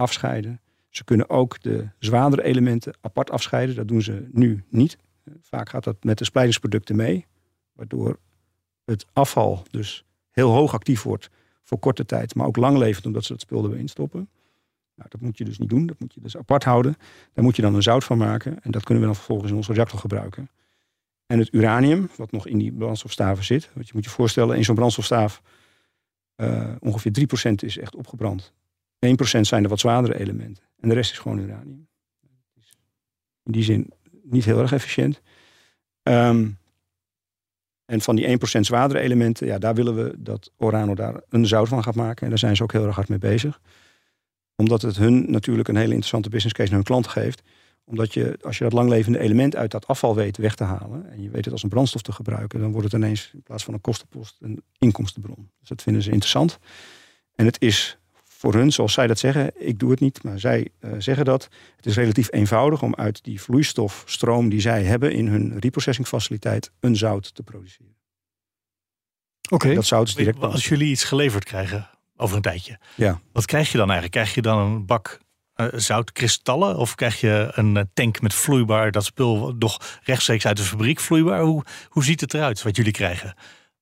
[0.03, 0.61] afscheiden.
[0.89, 3.77] Ze kunnen ook de zwaardere elementen apart afscheiden.
[3.77, 4.97] Dat doen ze nu niet.
[5.41, 7.27] Vaak gaat dat met de splijtingsproducten mee.
[7.73, 8.19] Waardoor
[8.85, 11.31] het afval dus heel hoog actief wordt
[11.63, 12.35] voor korte tijd.
[12.35, 14.29] Maar ook langlevend omdat ze dat spul erin stoppen.
[14.95, 15.87] Nou, dat moet je dus niet doen.
[15.87, 16.97] Dat moet je dus apart houden.
[17.33, 18.63] Daar moet je dan een zout van maken.
[18.63, 20.51] En dat kunnen we dan vervolgens in onze reactor gebruiken.
[21.27, 23.71] En het uranium, wat nog in die brandstofstaven zit.
[23.75, 25.43] Want je moet je voorstellen, in zo'n brandstofstaaf
[26.37, 27.13] uh, ongeveer
[27.51, 28.53] 3% is echt opgebrand.
[29.07, 30.65] 1% zijn de wat zwaardere elementen.
[30.81, 31.89] En de rest is gewoon uranium.
[33.45, 35.21] In die zin niet heel erg efficiënt.
[36.03, 36.49] Ehm,
[37.85, 41.69] en van die 1% zwaardere elementen, ja, daar willen we dat Orano daar een zout
[41.69, 42.23] van gaat maken.
[42.23, 43.61] En daar zijn ze ook heel erg hard mee bezig.
[44.57, 47.43] Omdat het hun natuurlijk een hele interessante business case naar hun klant geeft.
[47.85, 51.11] Omdat je, als je dat langlevende element uit dat afval weet weg te halen.
[51.11, 52.61] En je weet het als een brandstof te gebruiken.
[52.61, 55.51] Dan wordt het ineens in plaats van een kostenpost een inkomstenbron.
[55.59, 56.59] Dus dat vinden ze interessant.
[57.35, 57.99] En het is
[58.43, 61.49] voor hun, zoals zij dat zeggen, ik doe het niet, maar zij uh, zeggen dat.
[61.77, 66.71] Het is relatief eenvoudig om uit die vloeistofstroom die zij hebben in hun reprocessing faciliteit
[66.81, 67.97] een zout te produceren.
[69.51, 69.75] Oké.
[69.75, 70.41] Dat zout is direct.
[70.41, 73.21] Als jullie iets geleverd krijgen over een tijdje, ja.
[73.33, 74.13] wat krijg je dan eigenlijk?
[74.13, 75.21] Krijg je dan een bak
[75.57, 80.57] uh, zoutkristallen of krijg je een uh, tank met vloeibaar, dat spul nog rechtstreeks uit
[80.57, 81.41] de fabriek vloeibaar?
[81.41, 83.35] Hoe, hoe ziet het eruit wat jullie krijgen?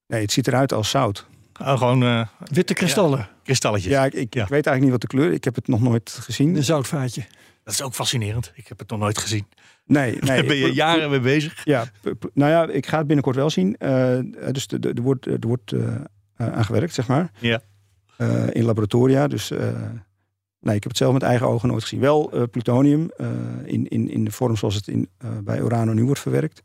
[0.07, 1.27] Nee, het ziet eruit als zout.
[1.61, 3.18] Oh, gewoon uh, witte kristallen.
[3.18, 3.92] Ja, kristalletjes.
[3.92, 4.42] Ja, ik, ik, ja.
[4.42, 5.33] ik, weet eigenlijk niet wat de kleur.
[5.33, 6.57] Ik heb het nog nooit gezien.
[6.57, 7.25] Een zoutvaatje.
[7.64, 8.53] Dat is ook fascinerend.
[8.55, 9.46] Ik heb het nog nooit gezien.
[9.85, 10.20] Nee, nee.
[10.37, 11.64] Daar ben je jaren mee bezig.
[11.64, 11.90] Ja,
[12.33, 13.77] nou ja, ik ga het binnenkort wel zien.
[13.79, 14.18] Uh,
[14.53, 15.94] dus er wordt, er wordt uh,
[16.37, 17.31] aangewerkt, zeg maar.
[17.38, 17.62] Ja.
[18.53, 19.29] in laboratoria.
[19.29, 19.51] Dus
[20.61, 22.01] nee, ik heb het zelf met eigen ogen nooit gezien.
[22.01, 23.11] Wel plutonium
[23.64, 25.09] in, in, in de vorm zoals het in,
[25.42, 26.62] bij Orano nu wordt verwerkt.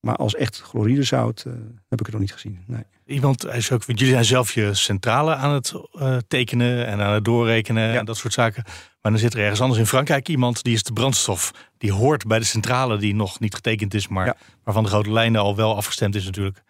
[0.00, 1.52] Maar als echt chloridezout uh,
[1.88, 2.64] heb ik het nog niet gezien.
[2.66, 2.82] Nee.
[3.06, 7.24] Iemand, is ook, jullie zijn zelf je centrale aan het uh, tekenen en aan het
[7.24, 7.98] doorrekenen ja.
[7.98, 8.62] en dat soort zaken.
[9.00, 11.50] Maar dan zit er ergens anders in Frankrijk iemand die is de brandstof.
[11.78, 14.36] Die hoort bij de centrale die nog niet getekend is, maar ja.
[14.64, 16.62] waarvan de grote lijnen al wel afgestemd is natuurlijk.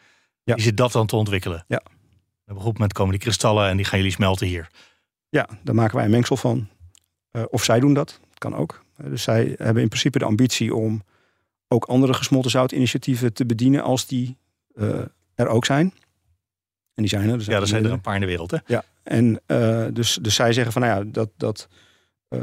[0.42, 0.54] Ja.
[0.54, 1.64] Die zit dat dan te ontwikkelen.
[1.68, 1.76] Ja.
[1.76, 1.86] Op
[2.44, 4.68] een gegeven moment komen die kristallen en die gaan jullie smelten hier.
[5.28, 6.68] Ja, daar maken wij een mengsel van.
[7.32, 8.84] Uh, of zij doen dat, kan ook.
[8.96, 11.02] dus zij hebben in principe de ambitie om
[11.72, 14.36] ook andere gesmolten zoutinitiatieven te bedienen als die
[14.74, 15.00] uh,
[15.34, 15.94] er ook zijn.
[16.94, 17.38] En die zijn er.
[17.38, 18.50] Dus ja, er zijn er een paar in de wereld.
[18.50, 18.56] Hè?
[18.66, 21.68] Ja, en uh, dus, dus zij zeggen van nou ja, dat, dat,
[22.28, 22.40] uh,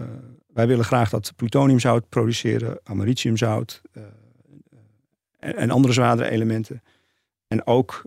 [0.53, 3.81] wij willen graag dat plutoniumzout produceren, americiumzout
[5.39, 6.83] en, en, andere zwaardere elementen.
[7.47, 8.01] En ook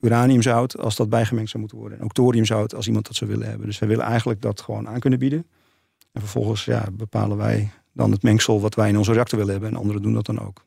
[0.00, 1.98] uraniumzout als dat bijgemengd zou moeten worden.
[1.98, 3.66] En ook thoriumzout als iemand dat zou willen hebben.
[3.66, 5.46] Dus wij willen eigenlijk dat gewoon aan kunnen bieden.
[6.12, 9.70] En vervolgens ja, bepalen wij dan het mengsel wat wij in onze reactor willen hebben.
[9.70, 10.64] En anderen doen dat dan ook.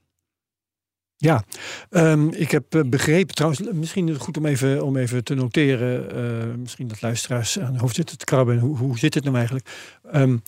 [1.17, 1.43] Ja,
[1.89, 6.88] um, ik heb begrepen trouwens, misschien goed om even, om even te noteren, uh, misschien
[6.88, 8.59] dat luisteraars aan hoofd zitten te krabben.
[8.59, 9.69] Hoe, hoe zit het nou eigenlijk?
[10.13, 10.43] Um,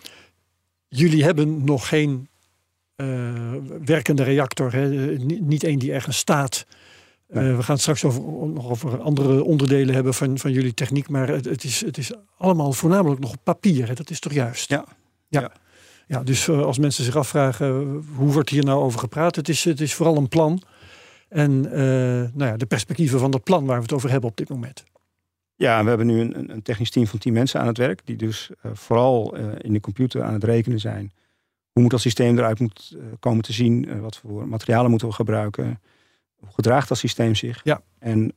[0.87, 2.27] jullie hebben nog geen
[2.95, 3.33] uh,
[3.85, 4.89] werkende reactor, hè?
[5.17, 6.65] niet één die ergens staat.
[7.27, 7.53] Nee.
[7.53, 11.27] We gaan het straks over, nog over andere onderdelen hebben van, van jullie techniek, maar
[11.27, 13.87] het, het, is, het is allemaal voornamelijk nog op papier.
[13.87, 13.93] Hè?
[13.93, 14.69] Dat is toch juist?
[14.69, 14.85] Ja.
[15.27, 15.41] ja.
[15.41, 15.51] ja.
[16.07, 19.63] Ja, dus uh, als mensen zich afvragen hoe wordt hier nou over gepraat, het is,
[19.63, 20.61] het is vooral een plan.
[21.29, 21.73] En uh,
[22.33, 24.83] nou ja, de perspectieven van dat plan waar we het over hebben op dit moment.
[25.55, 28.15] Ja, we hebben nu een, een technisch team van tien mensen aan het werk, die
[28.15, 31.11] dus uh, vooral in de computer aan het rekenen zijn.
[31.71, 34.01] Hoe moet dat systeem eruit moet, komen te zien?
[34.01, 35.81] wat voor materialen moeten we gebruiken?
[36.35, 37.61] Hoe gedraagt dat systeem zich?
[37.63, 37.81] Ja.
[37.99, 38.33] En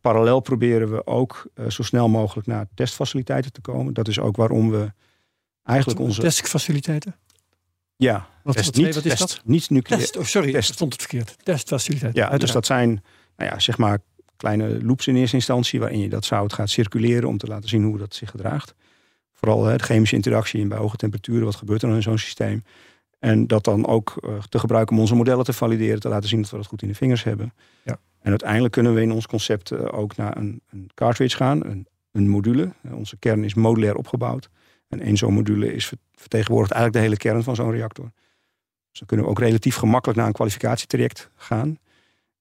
[0.00, 3.94] parallel proberen we ook zo snel mogelijk naar testfaciliteiten te komen.
[3.94, 4.92] Dat is ook waarom we
[5.62, 7.16] eigenlijk onze testfaciliteiten.
[7.96, 9.40] Ja, wat, test, wat, niet, wat is test, dat?
[9.44, 10.04] Niet nucleair.
[10.04, 10.72] Test, oh, sorry, test.
[10.72, 11.36] stond het verkeerd.
[11.42, 12.22] Testfaciliteiten.
[12.22, 12.88] Ja, dus dat zijn,
[13.36, 13.98] nou ja, zeg maar
[14.36, 17.84] kleine loops in eerste instantie waarin je dat zout gaat circuleren om te laten zien
[17.84, 18.74] hoe dat zich gedraagt.
[19.32, 22.18] Vooral hè, de chemische interactie in bij hoge temperaturen, wat gebeurt er dan in zo'n
[22.18, 22.64] systeem?
[23.18, 26.40] En dat dan ook uh, te gebruiken om onze modellen te valideren, te laten zien
[26.40, 27.54] dat we dat goed in de vingers hebben.
[27.84, 27.98] Ja.
[28.20, 31.86] En uiteindelijk kunnen we in ons concept uh, ook naar een, een cartridge gaan, een,
[32.12, 32.72] een module.
[32.82, 34.48] Uh, onze kern is modulair opgebouwd.
[34.92, 38.10] En één zo'n module is vertegenwoordigt eigenlijk de hele kern van zo'n reactor.
[38.90, 41.78] Dus dan kunnen we ook relatief gemakkelijk naar een kwalificatietraject gaan.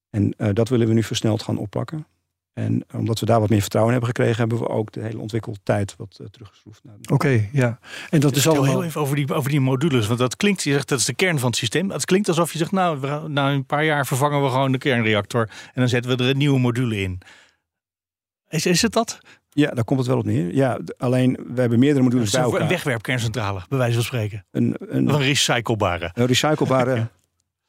[0.10, 2.06] En uh, dat willen we nu versneld gaan oppakken.
[2.54, 5.20] En omdat we daar wat meer vertrouwen in hebben gekregen, hebben we ook de hele
[5.20, 6.82] ontwikkeltijd wat uh, teruggeschroefd.
[7.02, 7.80] Oké, okay, ja.
[8.10, 8.66] En dat is allemaal...
[8.66, 10.08] heel even over die, over die modules.
[10.08, 11.92] Want dat klinkt, je zegt dat is de kern van het systeem.
[11.92, 14.78] Het klinkt alsof je zegt, nou, we, na een paar jaar vervangen we gewoon de
[14.78, 15.50] kernreactor.
[15.50, 17.22] En dan zetten we er een nieuwe module in.
[18.50, 19.20] Is, is het dat?
[19.54, 20.56] Ja, daar komt het wel op neer.
[20.56, 22.62] Ja, alleen we hebben meerdere modules bij elkaar.
[22.62, 24.46] Een wegwerpkerncentrale, bij wijze van spreken.
[24.52, 26.12] Een, een, een recyclebare.
[26.14, 27.12] Een recyclebare ja.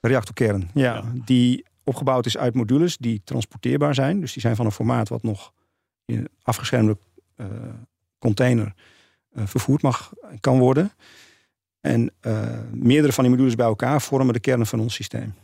[0.00, 0.70] reactorkern.
[0.74, 4.20] Ja, ja, die opgebouwd is uit modules die transporteerbaar zijn.
[4.20, 5.52] Dus die zijn van een formaat wat nog
[6.04, 6.96] in een afgeschermde
[7.36, 7.46] uh,
[8.18, 8.74] container
[9.32, 10.92] eh, vervoerd mag kan worden.
[11.80, 15.34] En uh, meerdere van die modules bij elkaar vormen de kern van ons systeem.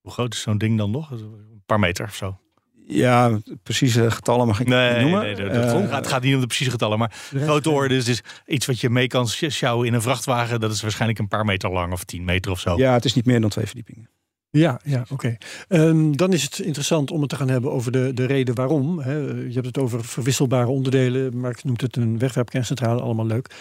[0.00, 1.10] Hoe groot is zo'n ding dan nog?
[1.10, 2.38] Een paar meter of zo?
[2.86, 5.22] Ja, precieze getallen mag ik nee, niet noemen.
[5.22, 8.22] Nee, nee, uh, het gaat niet om de precieze getallen, maar grote orde is dus
[8.46, 10.60] iets wat je mee kan sjouwen in een vrachtwagen.
[10.60, 12.76] Dat is waarschijnlijk een paar meter lang of tien meter of zo.
[12.76, 14.08] Ja, het is niet meer dan twee verdiepingen.
[14.50, 15.12] Ja, ja oké.
[15.12, 15.38] Okay.
[15.68, 18.98] Um, dan is het interessant om het te gaan hebben over de, de reden waarom.
[18.98, 19.16] Hè.
[19.18, 21.36] Je hebt het over verwisselbare onderdelen.
[21.36, 23.54] Mark noemt het een wegwerpkerncentrale, allemaal leuk.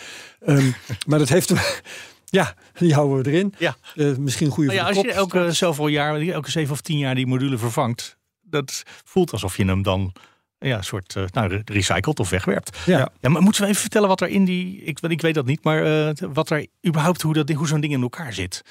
[0.47, 0.75] Um,
[1.07, 1.53] maar dat heeft...
[2.25, 3.53] Ja, die houden we erin.
[3.57, 3.75] Ja.
[3.95, 6.97] Uh, misschien een goede nou ja, Als je elke zoveel jaar, elke zeven of tien
[6.97, 8.17] jaar die module vervangt,
[8.53, 10.13] dat voelt alsof je hem dan
[10.59, 12.77] ja, een soort uh, nou, recycelt of wegwerpt.
[12.85, 13.09] Ja.
[13.19, 13.29] ja.
[13.29, 14.81] maar moeten we even vertellen wat er in die.
[14.83, 17.93] Ik, ik weet dat niet, maar uh, wat er überhaupt hoe, dat, hoe zo'n ding
[17.93, 18.61] in elkaar zit.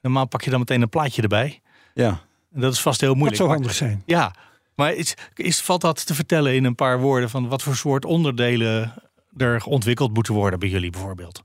[0.00, 1.60] Normaal pak je dan meteen een plaatje erbij.
[1.94, 2.20] Ja.
[2.52, 3.38] En dat is vast heel moeilijk.
[3.38, 4.02] Dat zou handig zijn.
[4.06, 4.34] Ja,
[4.74, 8.04] maar is, is, valt dat te vertellen in een paar woorden van wat voor soort
[8.04, 8.94] onderdelen
[9.36, 11.42] er ontwikkeld moeten worden bij jullie bijvoorbeeld?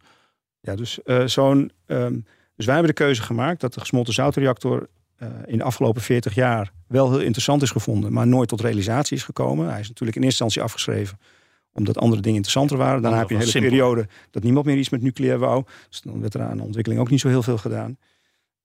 [0.59, 1.71] Ja, dus uh, zo'n.
[1.87, 2.25] Um,
[2.55, 6.35] dus wij hebben de keuze gemaakt dat de gesmolten zoutreactor uh, in de afgelopen 40
[6.35, 9.69] jaar wel heel interessant is gevonden, maar nooit tot realisatie is gekomen.
[9.69, 11.17] Hij is natuurlijk in eerste instantie afgeschreven
[11.73, 13.01] omdat andere dingen interessanter waren.
[13.01, 13.69] Daarna heb je een hele simpel.
[13.69, 15.63] periode dat niemand meer iets met nucleair wou.
[15.89, 17.97] Dus dan werd er aan de ontwikkeling ook niet zo heel veel gedaan.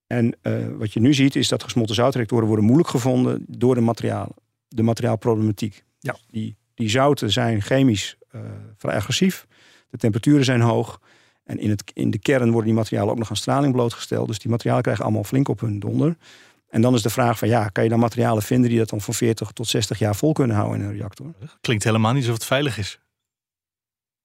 [0.07, 3.81] En uh, wat je nu ziet is dat gesmolten zoutreactoren worden moeilijk gevonden door de
[3.81, 4.35] materialen.
[4.67, 5.83] De materiaalproblematiek.
[5.99, 6.15] Ja.
[6.27, 8.41] Die, die zouten zijn chemisch uh,
[8.77, 9.47] vrij agressief.
[9.89, 10.99] De temperaturen zijn hoog.
[11.49, 14.27] En in, het, in de kern worden die materialen ook nog aan straling blootgesteld.
[14.27, 16.17] Dus die materialen krijgen allemaal flink op hun donder.
[16.69, 19.01] En dan is de vraag van ja, kan je dan materialen vinden die dat dan
[19.01, 21.33] van 40 tot 60 jaar vol kunnen houden in een reactor?
[21.61, 22.99] Klinkt helemaal niet alsof het veilig is.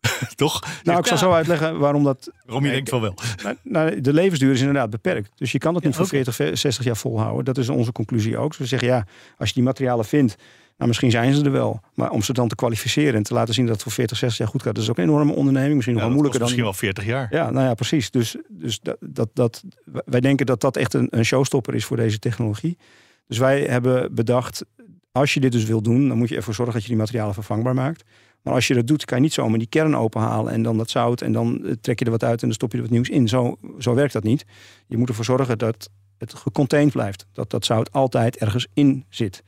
[0.35, 0.65] Toch?
[0.83, 2.31] Nou, ik zal zo uitleggen waarom dat.
[2.45, 3.15] Waarom je denkt van wel.
[3.43, 5.31] Nou, nou, de levensduur is inderdaad beperkt.
[5.35, 7.45] Dus je kan het niet ja, voor 40, 60 jaar volhouden.
[7.45, 8.49] Dat is onze conclusie ook.
[8.49, 9.07] Dus we zeggen ja,
[9.37, 10.37] als je die materialen vindt,
[10.77, 11.81] nou misschien zijn ze er wel.
[11.95, 14.39] Maar om ze dan te kwalificeren en te laten zien dat het voor 40, 60
[14.39, 15.75] jaar goed gaat, dat is ook een enorme onderneming.
[15.75, 16.49] Misschien nog ja, wel moeilijker dan.
[16.49, 17.29] Misschien wel 40 jaar.
[17.31, 18.11] Ja, nou ja, precies.
[18.11, 19.65] Dus, dus dat, dat, dat,
[20.05, 22.79] wij denken dat dat echt een, een showstopper is voor deze technologie.
[23.27, 24.65] Dus wij hebben bedacht,
[25.13, 27.35] als je dit dus wil doen, dan moet je ervoor zorgen dat je die materialen
[27.35, 28.05] vervangbaar maakt.
[28.43, 30.91] Maar als je dat doet, kan je niet zomaar die kern openhalen en dan dat
[30.91, 33.09] zout en dan trek je er wat uit en dan stop je er wat nieuws
[33.09, 33.29] in.
[33.29, 34.45] Zo, zo werkt dat niet.
[34.87, 37.27] Je moet ervoor zorgen dat het gecontained blijft.
[37.33, 39.43] Dat dat zout altijd ergens in zit.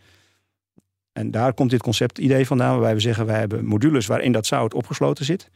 [1.17, 4.47] En daar komt dit concept idee vandaan, waarbij we zeggen wij hebben modules waarin dat
[4.47, 5.51] zout opgesloten zit.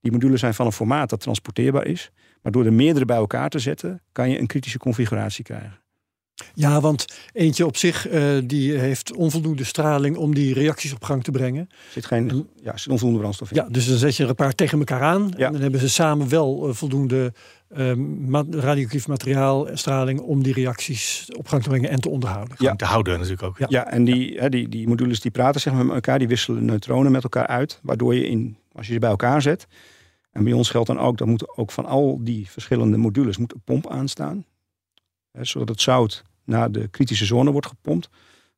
[0.00, 2.10] Die modules zijn van een formaat dat transporteerbaar is.
[2.42, 5.80] Maar door er meerdere bij elkaar te zetten, kan je een kritische configuratie krijgen.
[6.54, 11.24] Ja, want eentje op zich uh, die heeft onvoldoende straling om die reacties op gang
[11.24, 11.68] te brengen.
[11.70, 13.56] Er zit geen ja, zit onvoldoende brandstof in.
[13.56, 15.32] Ja, dus dan zet je er een paar tegen elkaar aan.
[15.36, 15.46] Ja.
[15.46, 17.32] En dan hebben ze samen wel uh, voldoende
[17.76, 22.54] uh, radioactief materiaal, straling om die reacties op gang te brengen en te onderhouden.
[22.58, 22.74] Ja.
[22.74, 23.58] Te houden natuurlijk ook.
[23.58, 26.28] Ja, ja en die, hè, die, die modules die praten zeg maar, met elkaar, die
[26.28, 27.80] wisselen neutronen met elkaar uit.
[27.82, 29.66] Waardoor je in, als je ze bij elkaar zet.
[30.32, 33.52] En bij ons geldt dan ook, dat moet ook van al die verschillende modules moet
[33.52, 34.44] een pomp aanstaan.
[35.40, 38.08] Zodat het zout naar de kritische zone wordt gepompt.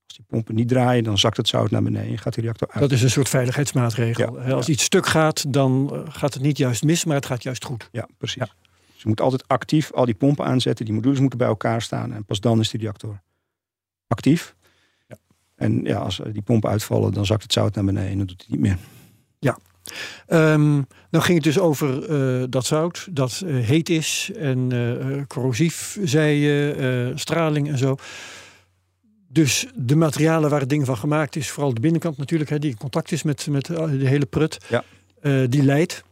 [0.07, 2.69] Als die pompen niet draaien, dan zakt het zout naar beneden en gaat die reactor
[2.71, 2.81] uit.
[2.81, 4.41] Dat is een soort veiligheidsmaatregel.
[4.41, 4.73] Ja, Als ja.
[4.73, 7.89] iets stuk gaat, dan gaat het niet juist mis, maar het gaat juist goed.
[7.93, 8.43] Ja, precies.
[8.43, 8.49] Ja.
[8.93, 10.85] Dus je moet altijd actief al die pompen aanzetten.
[10.85, 12.13] Die modules moeten bij elkaar staan.
[12.13, 13.21] En pas dan is die reactor
[14.07, 14.57] actief.
[15.55, 18.41] En ja, als die pompen uitvallen, dan zakt het zout naar beneden en dan doet
[18.41, 18.79] het niet meer.
[20.29, 25.23] Um, nou ging het dus over uh, dat zout dat uh, heet is en uh,
[25.27, 27.97] corrosief, zei je, straling en zo.
[29.29, 32.71] Dus de materialen waar het ding van gemaakt is, vooral de binnenkant natuurlijk, hè, die
[32.71, 34.85] in contact is met, met de hele prut, ja.
[35.47, 36.05] die leidt.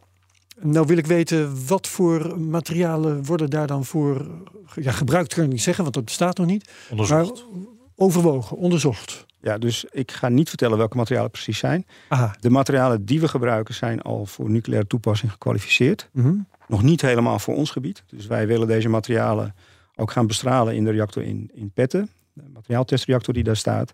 [0.61, 4.27] Nou wil ik weten, wat voor materialen worden daar dan voor
[4.75, 6.69] ja, gebruikt, kan ik niet zeggen, want dat bestaat nog niet.
[6.89, 7.45] Onderzocht.
[7.51, 9.25] Maar overwogen, onderzocht.
[9.41, 11.85] Ja, dus ik ga niet vertellen welke materialen precies zijn.
[12.07, 12.35] Aha.
[12.39, 16.09] De materialen die we gebruiken zijn al voor nucleaire toepassing gekwalificeerd.
[16.11, 16.47] Mm -hmm.
[16.67, 18.03] Nog niet helemaal voor ons gebied.
[18.07, 19.55] Dus wij willen deze materialen
[19.95, 22.09] ook gaan bestralen in de reactor in, in Petten.
[22.33, 23.93] De materiaaltestreactor die daar staat.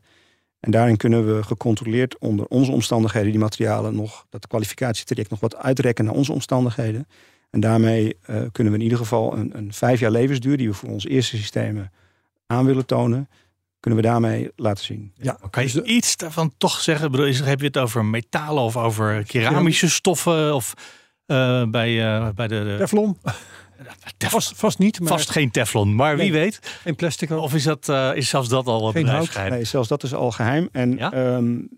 [0.59, 5.55] En daarin kunnen we gecontroleerd onder onze omstandigheden die materialen nog, dat kwalificatietraject nog wat
[5.55, 7.07] uitrekken naar onze omstandigheden.
[7.49, 10.73] En daarmee uh, kunnen we in ieder geval een, een vijf jaar levensduur die we
[10.73, 11.91] voor onze eerste systemen
[12.47, 13.29] aan willen tonen,
[13.83, 15.13] kunnen we daarmee laten zien.
[15.15, 17.11] Ja, kan je iets daarvan toch zeggen?
[17.11, 20.55] Bedoel, is, heb je het over metalen of over keramische stoffen?
[20.55, 20.73] Of
[21.27, 22.63] uh, bij, uh, bij de...
[22.63, 22.75] de...
[22.77, 23.17] Teflon?
[24.17, 24.41] Teflon.
[24.41, 24.99] Vast, vast niet.
[24.99, 25.07] Maar...
[25.07, 26.59] Vast geen teflon, maar wie nee, weet.
[26.81, 27.41] Geen plastic ook.
[27.41, 29.49] Of is, dat, uh, is zelfs dat al geen hout?
[29.49, 30.69] Nee, zelfs dat is al geheim.
[30.71, 31.13] En ja?
[31.13, 31.69] um,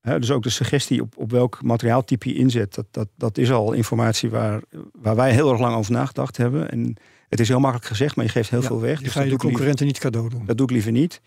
[0.00, 3.50] Hè, dus ook de suggestie op, op welk materiaaltype je inzet, dat, dat, dat is
[3.50, 4.62] al informatie waar,
[4.92, 6.70] waar wij heel erg lang over nagedacht hebben.
[6.70, 6.96] En
[7.34, 8.98] het is heel makkelijk gezegd, maar je geeft heel ja, veel weg.
[8.98, 10.46] Je dus ga je de concurrenten niet cadeau doen.
[10.46, 11.20] Dat doe ik liever niet.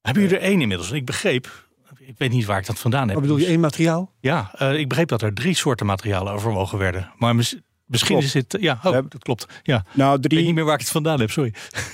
[0.00, 0.90] Hebben jullie er één inmiddels?
[0.90, 1.66] Ik begreep,
[1.98, 3.12] ik weet niet waar ik dat vandaan heb.
[3.12, 4.12] Wat bedoel je, één materiaal?
[4.20, 7.12] Ja, eh, ik begreep dat er drie soorten materialen overwogen werden.
[7.16, 8.34] Maar mis- misschien Klopt.
[8.34, 8.62] is dit...
[8.62, 9.46] Ja, oh, hebben- dat klopt.
[9.62, 11.54] Ja, Nou, ik weet drie, niet meer waar ik het vandaan heb, sorry.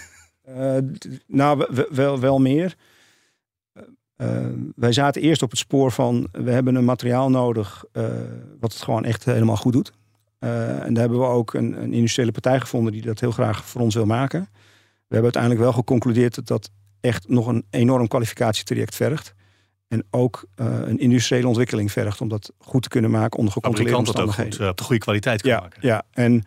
[0.49, 0.77] Eh,
[1.27, 2.75] nou, we- we- wel, wel meer.
[3.73, 3.83] Eh,
[4.17, 8.05] eh, wij zaten eerst op het spoor van we hebben een materiaal nodig eh,
[8.61, 9.93] wat het gewoon echt helemaal goed doet.
[10.39, 13.65] Eh, en daar hebben we ook een, een industriële partij gevonden die dat heel graag
[13.65, 14.41] voor ons wil maken.
[15.09, 16.71] We hebben uiteindelijk wel geconcludeerd dat dat
[17.01, 19.35] echt nog een enorm kwalificatietraject vergt.
[19.89, 23.97] En ook eh, een industriële ontwikkeling vergt om dat goed te kunnen maken onder gecontroleerde
[23.97, 24.53] Fabrikant dat ook omstandigheden.
[24.53, 25.79] goed eh, op de goede kwaliteit kan Ja, maken.
[25.83, 26.43] ja, en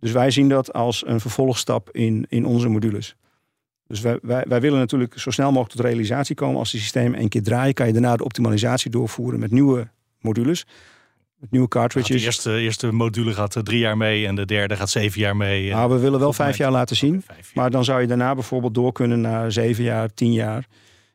[0.00, 3.16] dus wij zien dat als een vervolgstap in, in onze modules.
[3.86, 6.58] Dus wij, wij, wij willen natuurlijk zo snel mogelijk tot realisatie komen.
[6.58, 9.88] Als die systemen één keer draaien, kan je daarna de optimalisatie doorvoeren met nieuwe
[10.20, 10.66] modules.
[11.40, 12.20] Met nieuwe Nou, cartridges.
[12.20, 15.36] de eerste, eerste module gaat eh, drie jaar mee en de derde gaat zeven jaar
[15.36, 15.70] mee.
[15.70, 17.22] Nou, we willen wel vijf jaar laten zien.
[17.22, 17.54] Vijf.
[17.54, 20.66] Maar dan zou je daarna bijvoorbeeld door kunnen naar zeven jaar, tien jaar.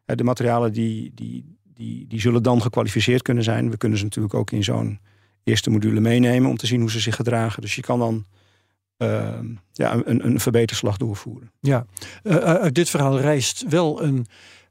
[0.06, 3.70] Eh, De materialen die, die, die, die zullen dan gekwalificeerd kunnen zijn.
[3.70, 5.00] We kunnen ze natuurlijk ook in zo'n
[5.44, 7.62] eerste module meenemen om te zien hoe ze zich gedragen.
[7.62, 8.26] Dus je kan dan
[8.98, 9.40] eh,
[9.72, 11.52] ja, een, een verbeterslag doorvoeren.
[11.60, 11.86] Ja,
[12.24, 14.26] Eh, uit dit verhaal rijst wel een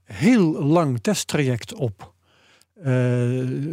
[0.05, 2.12] heel lang testtraject op.
[2.83, 2.93] Eh,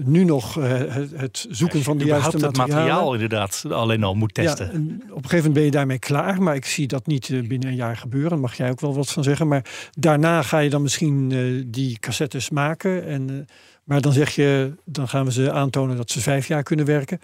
[0.05, 2.85] nu nog eh, het, het zoeken van de juiste Überhaupt het materialen.
[2.85, 4.65] materiaal inderdaad alleen al moet testen.
[4.65, 7.47] Ja, op een gegeven moment ben je daarmee klaar, maar ik zie dat niet eh,
[7.47, 8.29] binnen een jaar gebeuren.
[8.29, 9.47] Daar mag jij ook wel wat van zeggen.
[9.47, 13.05] Maar daarna ga je dan misschien eh, die cassettes maken.
[13.05, 13.35] En, eh,
[13.83, 17.19] maar dan zeg je, dan gaan we ze aantonen dat ze vijf jaar kunnen werken.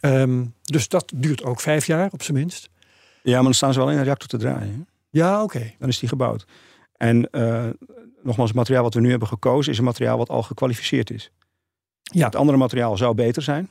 [0.00, 2.68] Ehm, dus dat duurt ook vijf jaar, op zijn minst.
[3.22, 4.74] Ja, maar dan staan ze wel in een reactor te draaien.
[4.74, 4.80] hè?
[5.10, 5.72] Ja, oké.
[5.78, 6.46] Dan is die gebouwd.
[6.98, 7.64] En eh,
[8.22, 11.30] nogmaals, het materiaal wat we nu hebben gekozen is een materiaal wat al gekwalificeerd is.
[12.02, 12.24] Ja.
[12.24, 13.68] Het andere materiaal zou beter zijn.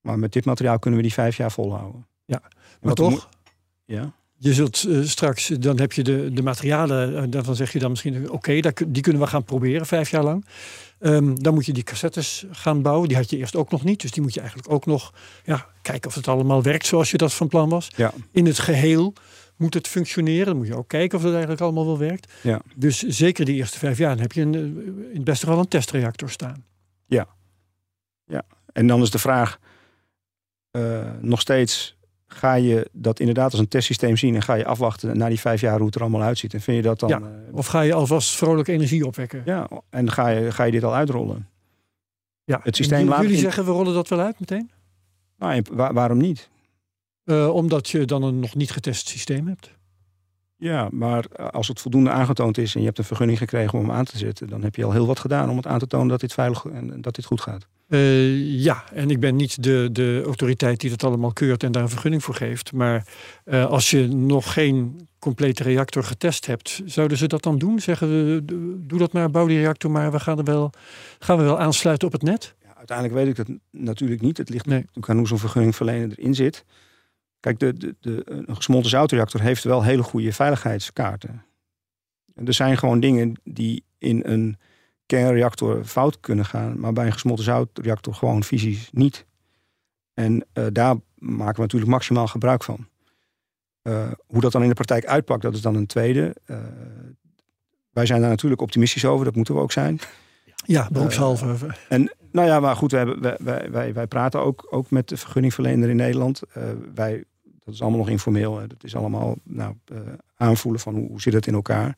[0.00, 2.06] Maar met dit materiaal kunnen we die vijf jaar volhouden.
[2.24, 2.50] Ja, En
[2.80, 3.28] Maar toch,
[3.84, 4.12] Ja.
[4.38, 7.90] Je zult eh, straks, dan heb je de, de materialen, eh, daarvan zeg je dan
[7.90, 10.44] misschien, oké, die kunnen we gaan proberen vijf jaar lang.
[10.98, 13.08] Ehm, dan moet je die cassettes gaan bouwen.
[13.08, 15.12] Die had je eerst ook nog niet, dus die moet je eigenlijk ook nog
[15.44, 17.88] ja, kijken of het allemaal werkt zoals je dat van plan was.
[17.96, 18.12] Ja.
[18.32, 19.12] In het geheel
[19.56, 20.46] moet het functioneren.
[20.46, 22.32] Dan moet je ook kijken of het eigenlijk allemaal wel werkt.
[22.42, 22.60] Ja.
[22.76, 24.60] Dus zeker die eerste vijf jaar, dan heb je een, eh,
[25.10, 26.64] in het beste geval een testreactor staan.
[28.72, 29.58] En dan is de vraag
[30.70, 35.18] eh, nog steeds, ga je dat inderdaad als een testsysteem zien en ga je afwachten
[35.18, 36.54] na die vijf jaar hoe het er allemaal uitziet?
[36.54, 37.08] En vind je dat dan...
[37.08, 37.18] Ja.
[37.20, 39.42] eh, Of ga je alvast vrolijk energie opwekken?
[39.44, 41.48] ja, en ga je, ga je dit al uitrollen?
[42.44, 42.60] Ja.
[42.62, 44.70] Het systeem En laat jullie in- zeggen, we rollen dat wel uit meteen?
[45.38, 46.48] Nou, waarom niet?
[47.26, 49.70] Eh, omdat je dan een nog niet getest systeem hebt.
[50.58, 53.96] Ja, maar als het voldoende aangetoond is en je hebt een vergunning gekregen om hem
[53.96, 56.08] aan te zetten, dan heb je al heel wat gedaan om het aan te tonen
[56.08, 57.66] dat dit veilig en dat dit goed gaat.
[57.88, 61.82] Eh, ja, en ik ben niet de, de autoriteit die dat allemaal keurt en daar
[61.82, 62.72] een vergunning voor geeft.
[62.72, 63.06] Maar
[63.44, 67.80] eh, als je nog geen complete reactor getest hebt, zouden ze dat dan doen?
[67.80, 68.42] Zeggen we,
[68.86, 70.70] doe dat maar, bouw die reactor maar, we gaan, er wel,
[71.18, 72.54] gaan we wel aansluiten op het net?
[72.62, 74.38] Ja, uiteindelijk weet ik dat natuurlijk niet.
[74.38, 74.78] Het ligt Nee.
[74.78, 76.64] natuurlijk aan hoe zo'n vergunningverlener erin zit.
[77.46, 81.44] Kijk, de, de, de, een gesmolten zoutreactor heeft wel hele goede veiligheidskaarten.
[82.34, 84.58] En er zijn gewoon dingen die in een
[85.06, 89.26] kernreactor fout kunnen gaan, maar bij een gesmolten zoutreactor gewoon fysisch niet.
[90.14, 92.88] En eh, daar maken we natuurlijk maximaal gebruik van.
[93.82, 96.36] Eh, hoe dat dan in de praktijk uitpakt, dat is dan een tweede.
[96.44, 96.58] Eh,
[97.90, 99.98] wij zijn daar natuurlijk optimistisch over, dat moeten we ook zijn.
[100.64, 101.74] Ja, beroepshalve.
[102.32, 105.16] Nou ja, maar goed, we hebben, wij, wij, wij, wij praten ook, ook met de
[105.16, 106.42] vergunningverlener in Nederland.
[106.94, 107.24] Wij,
[107.66, 108.58] dat is allemaal nog informeel.
[108.58, 108.66] Hè.
[108.66, 109.98] Dat is allemaal nou, eh,
[110.36, 111.96] aanvoelen van hoe, hoe zit het in elkaar.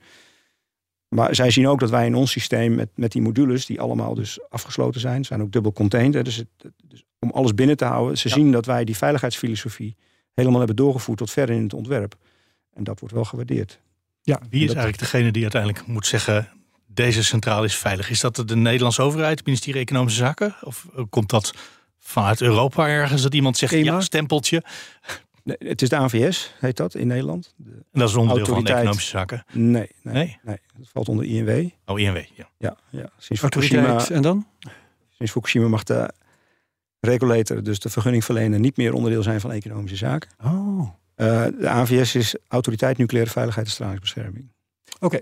[1.08, 4.14] Maar zij zien ook dat wij in ons systeem met, met die modules, die allemaal
[4.14, 6.14] dus afgesloten zijn, zijn ook dubbel contained.
[6.14, 6.22] Hè.
[6.22, 6.48] Dus, het,
[6.84, 8.18] dus om alles binnen te houden.
[8.18, 8.34] Ze Ja.
[8.34, 9.96] zien dat wij die veiligheidsfilosofie
[10.34, 12.14] helemaal hebben doorgevoerd tot ver in het ontwerp.
[12.74, 13.80] En dat wordt wel gewaardeerd.
[14.22, 16.48] ja, Wie is dat- eigenlijk degene die uiteindelijk moet zeggen...
[16.86, 18.10] deze centrale is veilig?
[18.10, 20.54] Is dat de Nederlandse overheid, het ministerie Economische Zaken?
[20.62, 21.54] Of eh, komt dat
[21.98, 23.22] vanuit Europa ergens?
[23.22, 23.84] Dat iemand zegt, EMA?
[23.84, 24.62] ja, stempeltje.
[25.48, 27.54] Nee, het is de ANVS, heet dat in Nederland.
[27.56, 28.72] De- En dat is onderdeel van de.
[28.72, 29.44] Economische Zaken.
[29.52, 30.38] nee, nee, Nee?
[30.42, 31.68] nee, dat valt onder INW.
[31.86, 32.48] Oh, INW, ja.
[32.58, 33.10] Ja, ja.
[33.18, 34.08] Sinds Fukushima.
[34.08, 34.46] En dan?
[35.16, 36.10] Sinds Fukushima mag de
[37.00, 40.30] regulator, dus de vergunningverlener, niet meer onderdeel zijn van economische zaken.
[40.44, 44.48] Oh, Eh, de ANVS is Autoriteit Nucleaire Veiligheid en Stralingsbescherming.
[45.00, 45.20] oké.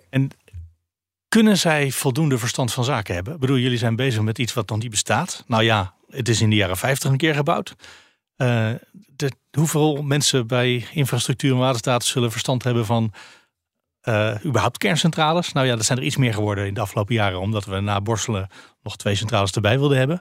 [1.28, 3.34] Kunnen zij voldoende verstand van zaken hebben?
[3.34, 5.44] Ik bedoel, jullie zijn bezig met iets wat nog niet bestaat.
[5.46, 7.74] Nou ja, het is in de jaren 50 een keer gebouwd.
[8.36, 13.12] Eh, de, hoeveel mensen bij infrastructuur en waterstaat zullen verstand hebben van
[14.00, 15.52] eh, überhaupt kerncentrales?
[15.52, 18.00] Nou ja, dat zijn er iets meer geworden in de afgelopen jaren, omdat we na
[18.00, 18.48] Borselen
[18.82, 20.20] nog twee centrales erbij wilden hebben.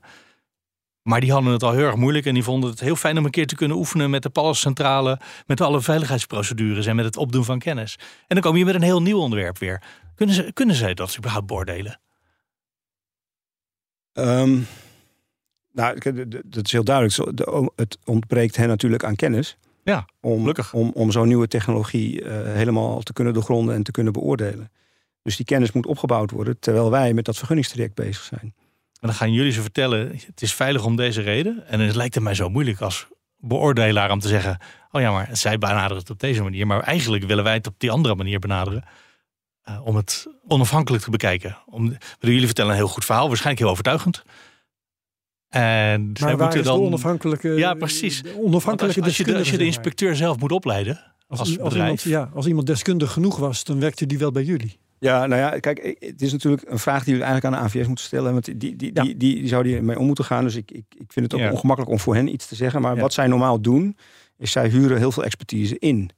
[1.02, 3.26] Maar die hadden het al heel erg moeilijk en die vonden het heel fijn om
[3.26, 7.46] een keer te kunnen oefenen met de Pallascentrale, met alle veiligheidsprocedures en met het opdoen
[7.46, 7.96] van kennis.
[8.28, 9.82] En dan kom je met een heel nieuw onderwerp weer.
[10.16, 12.00] Kunnen, ze, kunnen zij dat überhaupt beoordelen?
[14.14, 14.60] Ehm,
[15.76, 16.00] nou,
[16.46, 17.40] dat is heel duidelijk.
[17.76, 19.58] Het ontbreekt hen natuurlijk aan kennis.
[19.84, 20.74] Ja, om, gelukkig.
[20.74, 24.72] om, om zo'n nieuwe technologie eh, helemaal te kunnen doorgronden en te kunnen beoordelen.
[25.22, 28.54] Dus die kennis moet opgebouwd worden terwijl wij met dat vergunningstraject bezig zijn.
[29.00, 31.68] En dan gaan jullie ze vertellen, het is veilig om deze reden.
[31.68, 33.08] En het lijkt het mij zo moeilijk als
[33.38, 34.58] beoordelaar om te zeggen...
[34.92, 36.68] oh ja, maar zij benaderen het op deze manier.
[36.68, 38.84] Maar eigenlijk willen wij het op die andere manier benaderen.
[39.64, 41.58] eh, om het onafhankelijk te bekijken.
[41.66, 44.24] Om, jullie vertellen een heel goed verhaal, waarschijnlijk heel overtuigend.
[45.56, 46.80] En zij Maar waar moeten is dan...
[46.80, 48.22] de onafhankelijke, Ja, precies.
[48.22, 51.76] de als, onafhankelijke als je de, als je de inspecteur zelf moet opleiden als, Als,
[51.76, 54.78] iemand, ja, als iemand deskundig genoeg was, dan werkte die wel bij jullie.
[55.00, 57.88] Ja, nou ja, kijk, het is natuurlijk een vraag die jullie eigenlijk aan de AVS
[57.88, 58.32] moeten stellen.
[58.32, 59.02] Want die, die, die, Ja.
[59.04, 60.44] die, die zou die mee om moeten gaan.
[60.44, 61.52] Dus ik, ik, ik vind het ook Ja.
[61.52, 62.82] ongemakkelijk om voor hen iets te zeggen.
[62.82, 63.02] Maar Ja.
[63.02, 63.98] wat zij normaal doen,
[64.38, 66.10] is zij huren heel veel expertise in.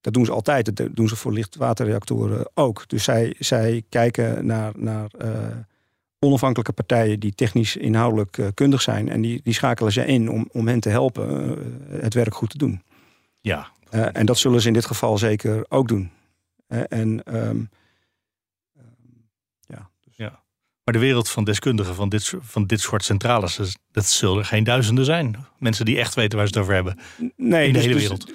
[0.00, 0.76] Dat doen ze altijd.
[0.76, 2.84] Dat doen ze voor lichtwaterreactoren ook.
[2.88, 5.30] Dus zij, zij kijken naar, naar eh,
[6.24, 9.08] onafhankelijke partijen die technisch inhoudelijk eh, kundig zijn.
[9.08, 12.50] En die, die schakelen ze in om, om hen te helpen eh, het werk goed
[12.50, 12.82] te doen.
[13.40, 16.10] Ja, Eh, en dat zullen ze in dit geval zeker ook doen.
[16.88, 17.58] En ehm,
[19.60, 20.16] ja, dus-
[20.84, 24.38] Maar de wereld van deskundigen van dit, soort- van dit soort centrales, dus dat zullen
[24.38, 25.36] er geen duizenden zijn.
[25.58, 26.98] Mensen die echt weten waar ze het over hebben.
[27.36, 28.32] nee, In de dus- hele dus wereld.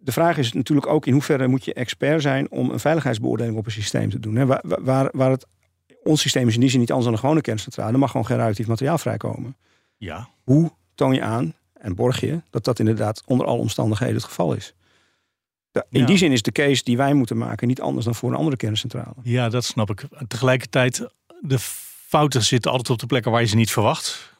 [0.00, 3.66] De vraag is natuurlijk ook in hoeverre moet je expert zijn om een veiligheidsbeoordeling op
[3.66, 4.34] een systeem te doen.
[4.36, 4.46] Hè?
[4.46, 5.46] Waar, waar, waar het,
[6.04, 7.92] ons systeem is in die zin niet anders dan een gewone kerncentrale.
[7.92, 9.56] Er mag gewoon geen radioactief materiaal vrijkomen.
[9.96, 14.24] Ja, Hoe toon je aan en borg je dat dat inderdaad onder alle omstandigheden het
[14.24, 14.74] geval is?
[15.72, 16.06] Da- In Ja.
[16.06, 18.56] die zin is de case die wij moeten maken niet anders dan voor een andere
[18.56, 19.14] kerncentrale.
[19.22, 20.04] ja, dat snap ik.
[20.28, 21.08] Tegelijkertijd,
[21.40, 21.58] de
[22.08, 24.32] fouten zitten altijd op de plekken waar je ze niet verwacht.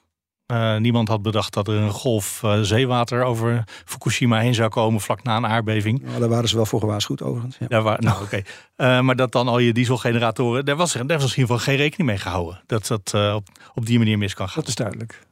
[0.51, 5.01] Eh, niemand had bedacht dat er een golf eh, zeewater over Fukushima heen zou komen
[5.01, 6.03] vlak na een aardbeving.
[6.03, 7.57] Nou, daar waren ze wel voor gewaarschuwd overigens.
[7.59, 7.67] Ja.
[7.67, 8.43] Daar nou, oké.
[8.77, 11.73] Eh, maar dat dan al je dieselgeneratoren, daar was, er, daar was in ieder geval
[11.73, 12.61] geen rekening mee gehouden.
[12.67, 14.61] Dat dat op, op die manier mis kan gaan.
[14.61, 15.27] Dat is duidelijk.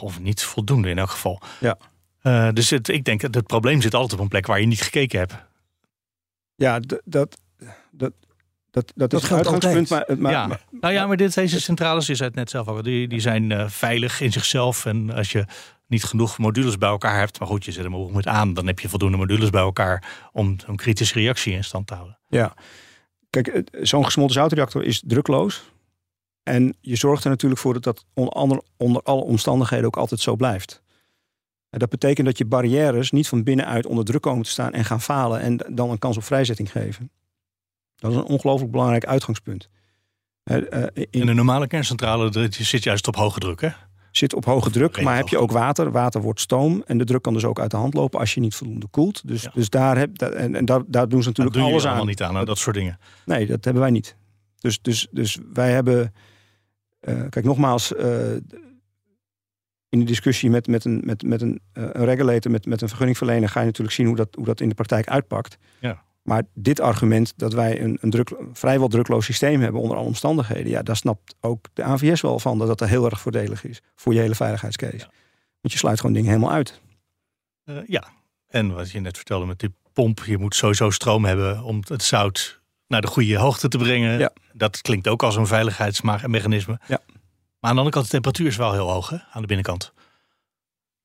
[0.00, 1.40] Of niet voldoende in elk geval.
[1.60, 2.52] Ja.
[2.52, 4.82] Dus het, ik denk dat het probleem zit altijd op een plek waar je niet
[4.82, 5.34] gekeken hebt.
[6.54, 7.38] Ja, d- dat,
[8.80, 9.90] dat, dat, dat, is het geldt uitgangspunt.
[9.90, 10.08] altijd.
[10.08, 10.46] Maar, maar, ja.
[10.46, 13.20] maar- nou ja, maar dit, deze centrales, je zei het net zelf al, die, die
[13.20, 14.86] zijn eh, veilig in zichzelf.
[14.86, 15.44] En als je
[15.86, 18.66] niet genoeg modules bij elkaar hebt, maar goed, je zet hem ook met aan, dan
[18.66, 22.18] heb je voldoende modules bij elkaar om een kritische reactie in stand te houden.
[22.28, 22.54] ja.
[23.30, 25.70] Kijk, zo'n gesmolten zoutreactor is drukloos.
[26.42, 30.20] En je zorgt er natuurlijk voor dat dat onder, andere- onder alle omstandigheden ook altijd
[30.20, 30.82] zo blijft.
[31.70, 34.84] En dat betekent dat je barrières niet van binnenuit onder druk komen te staan en
[34.84, 37.10] gaan falen en dan een kans op vrijzetting geven.
[37.98, 39.68] Dat is een ongelooflijk belangrijk uitgangspunt.
[40.42, 40.56] Eh,
[40.92, 43.68] in- In een normale kerncentrale zit juist op hoge druk, hè?
[44.10, 45.90] zit op hoge druk, maar heb je ook water.
[45.90, 48.40] Water wordt stoom en de druk kan dus ook uit de hand lopen als je
[48.40, 49.26] niet voldoende koelt.
[49.28, 49.50] Dus, Ja.
[49.54, 52.08] dus daar, heb, en, en daar, daar doen ze natuurlijk doe je alles allemaal aan.
[52.08, 52.98] niet aan, dat soort dingen.
[53.24, 54.16] Nee, dat hebben wij niet.
[54.58, 56.12] Dus, dus, dus wij hebben.
[57.00, 57.94] eh, kijk, nogmaals.
[57.94, 58.32] eh,
[59.88, 63.48] in de discussie met, met, een, met, met een, een regulator, met, met een vergunningverlener,
[63.48, 65.58] ga je natuurlijk zien hoe dat, hoe dat in de praktijk uitpakt.
[65.80, 66.02] Ja.
[66.28, 70.68] Maar dit argument dat wij een, een druk, vrijwel drukloos systeem hebben onder alle omstandigheden,
[70.70, 74.14] ja, daar snapt ook de AVS wel van dat dat heel erg voordelig is voor
[74.14, 74.96] je hele veiligheidscase.
[74.96, 75.10] Ja.
[75.60, 76.80] Want je sluit gewoon dingen helemaal uit.
[77.64, 78.04] Eh, ja,
[78.48, 82.02] en wat je net vertelde met die pomp, je moet sowieso stroom hebben om het
[82.02, 84.18] zout naar de goede hoogte te brengen.
[84.18, 84.30] Ja.
[84.52, 86.78] Dat klinkt ook als een veiligheidsmechanisme.
[86.86, 87.00] Ja.
[87.08, 89.92] Maar aan de andere kant, de temperatuur is wel heel hoog hè, aan de binnenkant.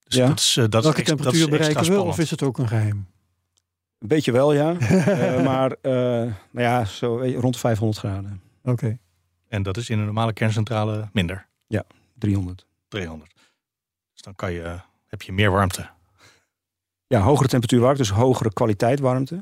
[0.04, 0.28] Dus Ja.
[0.28, 2.02] dat is, eh, dat is Welke ex- dat is temperatuur bereiken we?
[2.02, 3.08] Of is het ook een geheim?
[4.04, 4.78] Een beetje wel, ja.
[4.80, 6.34] Eh, maar eh, nou
[6.68, 8.42] ja, zo weet je, rond de 500 graden.
[8.64, 8.98] Oké.
[9.48, 11.48] En dat is in een normale kerncentrale minder,
[12.18, 12.66] 300.
[12.88, 13.34] 300.
[14.14, 15.90] Dus dan kan je, heb je meer warmte.
[17.08, 19.36] Ja, hogere temperatuur warmte, dus hogere kwaliteit warmte.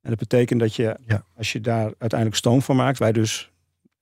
[0.00, 1.24] En dat betekent dat je, Ja.
[1.36, 3.50] als je daar uiteindelijk stoom van maakt, wij dus,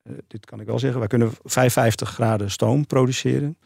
[0.02, 3.56] eh, dit kan ik wel zeggen, wij kunnen 55 graden stoom produceren.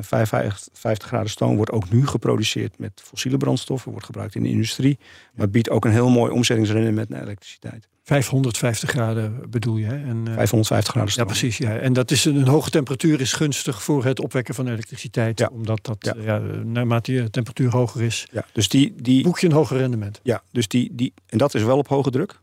[0.00, 4.48] En 55 graden stoom wordt ook nu geproduceerd met fossiele brandstoffen, wordt gebruikt in de
[4.48, 4.98] industrie,
[5.34, 7.88] maar biedt ook een heel mooi omzettingsrendement naar elektriciteit.
[8.02, 9.84] 550 graden bedoel je?
[9.84, 9.94] Hè?
[9.94, 11.26] En, eh, 550 graden ja, stoom.
[11.26, 11.58] precies.
[11.58, 11.78] Ja.
[11.78, 15.38] En dat is een, een hoge temperatuur is gunstig voor het opwekken van elektriciteit.
[15.38, 15.48] Ja.
[15.52, 16.14] Omdat dat, Ja.
[16.24, 20.20] ja, naarmate je temperatuur hoger is, Ja, dus die, die, boek je een hoger rendement.
[20.22, 22.40] Ja, dus die, die, en dat is wel op hoge druk.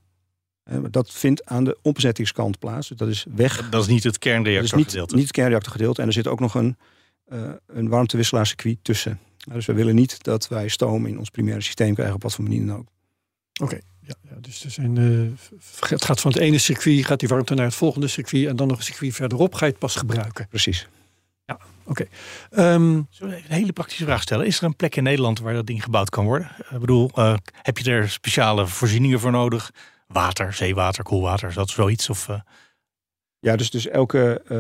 [0.92, 2.88] Dat vindt aan de omzettingskant plaats.
[2.88, 3.70] Dus dat is weg.
[3.70, 5.00] Dat is niet het Dat is kernreactorgedeelte.
[5.00, 6.02] niet, niet het kernreactorgedeelte.
[6.02, 6.78] En er zit ook nog een,
[7.28, 9.20] eh een warmtewisselaarcircuit tussen.
[9.38, 12.34] Nou, dus we willen niet dat wij stoom in ons primaire systeem krijgen op wat
[12.36, 12.88] voor manier dan ook.
[13.62, 17.30] Oké, ja, ja, dus er zijn, eh, het gaat van het ene circuit, gaat die
[17.30, 19.96] warmte naar het volgende circuit en dan nog een circuit verderop ga je het pas
[19.96, 20.48] gebruiken.
[20.48, 20.88] Precies.
[22.52, 24.46] Ehm, Zullen we even een hele praktische vraag stellen?
[24.46, 26.52] Is er een plek in Nederland waar dat ding gebouwd kan worden?
[26.70, 29.72] Ik bedoel, eh, heb je er speciale voorzieningen voor nodig?
[30.08, 32.10] Water, zeewater, koelwater, is dat zoiets?
[32.10, 32.40] Of, eh,
[33.48, 34.60] Ja, dus, dus elke uh,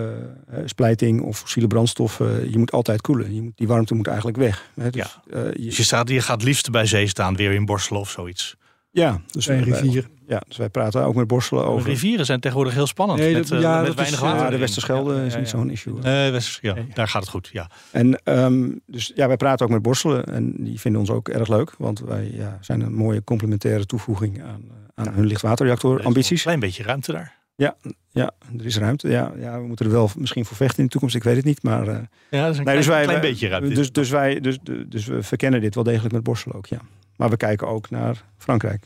[0.66, 3.36] splijting of fossiele brandstoffen, je moet altijd koelen.
[3.36, 4.70] Je moet, die warmte moet eigenlijk weg.
[4.76, 4.90] Hè?
[4.90, 5.38] Dus, ja.
[5.38, 8.10] Uh, je, dus je, staat, je gaat liefst bij zee staan, weer in Borselen of
[8.10, 8.56] zoiets.
[8.92, 10.08] Ja, dus bij een rivier.
[10.28, 11.90] Ja, dus wij praten ook met Borselen over.
[11.90, 13.20] rivieren zijn tegenwoordig heel spannend.
[13.20, 14.44] Nee, met, ja, met weinig water.
[14.44, 15.96] Ja, de Westerschelde ja, is niet zo'n issue.
[15.96, 17.50] Uh, West, ja, daar gaat het goed.
[17.52, 17.70] Ja.
[17.92, 21.48] En um, dus ja, wij praten ook met Borselen en die vinden ons ook erg
[21.48, 24.62] leuk, want wij ja, zijn een mooie complementaire toevoeging aan,
[24.96, 26.38] aan hun lichtwaterreactor ambities.
[26.38, 27.37] Een klein beetje ruimte daar.
[27.58, 27.76] Ja,
[28.12, 29.10] ja, er is ruimte.
[29.10, 31.16] Ja, ja, we moeten er wel misschien voor vechten in de toekomst.
[31.16, 31.88] Ik weet het niet, maar.
[31.88, 31.93] Uh,
[32.30, 33.74] ja, dat is een nee, klein, dus wij, klein beetje ruimte.
[33.74, 36.80] Dus, dus, wij, dus, dus we verkennen dit wel degelijk met Borselen ook, ja.
[37.16, 38.86] Maar we kijken ook naar Frankrijk.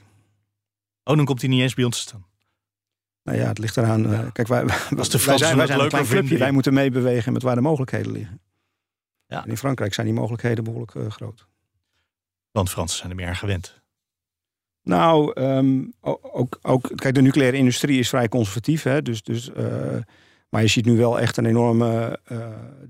[1.03, 2.26] Oh, dan komt hij niet eens bij ons te staan.
[3.24, 4.11] Nou ja, het ligt eraan.
[4.11, 4.61] Uh, kijk, wij,
[4.97, 6.38] Als de wij zijn, wij zijn een klein clubje.
[6.38, 8.41] Wij moeten meebewegen met waar de mogelijkheden liggen.
[9.26, 9.43] Ja.
[9.43, 11.47] En in Frankrijk zijn die mogelijkheden behoorlijk uh, groot.
[12.51, 13.80] Want Fransen zijn er meer aan gewend.
[14.84, 18.84] Nou, um, ook, ook, kijk, de nucleaire industrie is vrij conservatief.
[18.84, 19.65] Hè, dus, dus, uh,
[20.49, 22.19] maar je ziet nu wel echt een enorme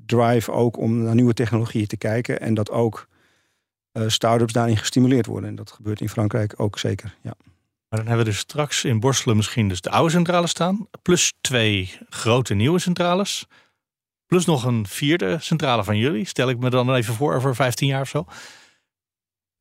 [0.05, 2.39] drive ook om naar nieuwe technologieën te kijken.
[2.39, 3.07] En dat ook
[4.07, 5.49] start-ups daarin gestimuleerd worden.
[5.49, 7.33] En dat gebeurt in Frankrijk ook zeker, ja.
[7.91, 10.87] Maar dan hebben we dus straks in Borselen misschien dus de oude centrale staan.
[11.01, 13.45] Plus twee grote nieuwe centrales.
[14.25, 16.25] Plus nog een vierde centrale van jullie.
[16.25, 18.25] Stel ik me dan even voor over 15 jaar of zo.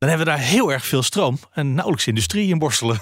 [0.01, 2.99] Dan hebben we daar heel erg veel stroom en nauwelijks industrie in Borselen.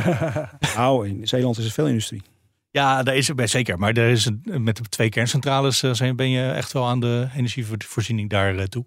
[0.76, 2.22] nou, in Zeeland is er veel industrie.
[2.70, 3.78] Ja, daar is er zeker.
[3.78, 8.30] Maar er is met de twee kerncentrales eh, ben je echt wel aan de energievoorziening
[8.30, 8.84] daar eh, toe.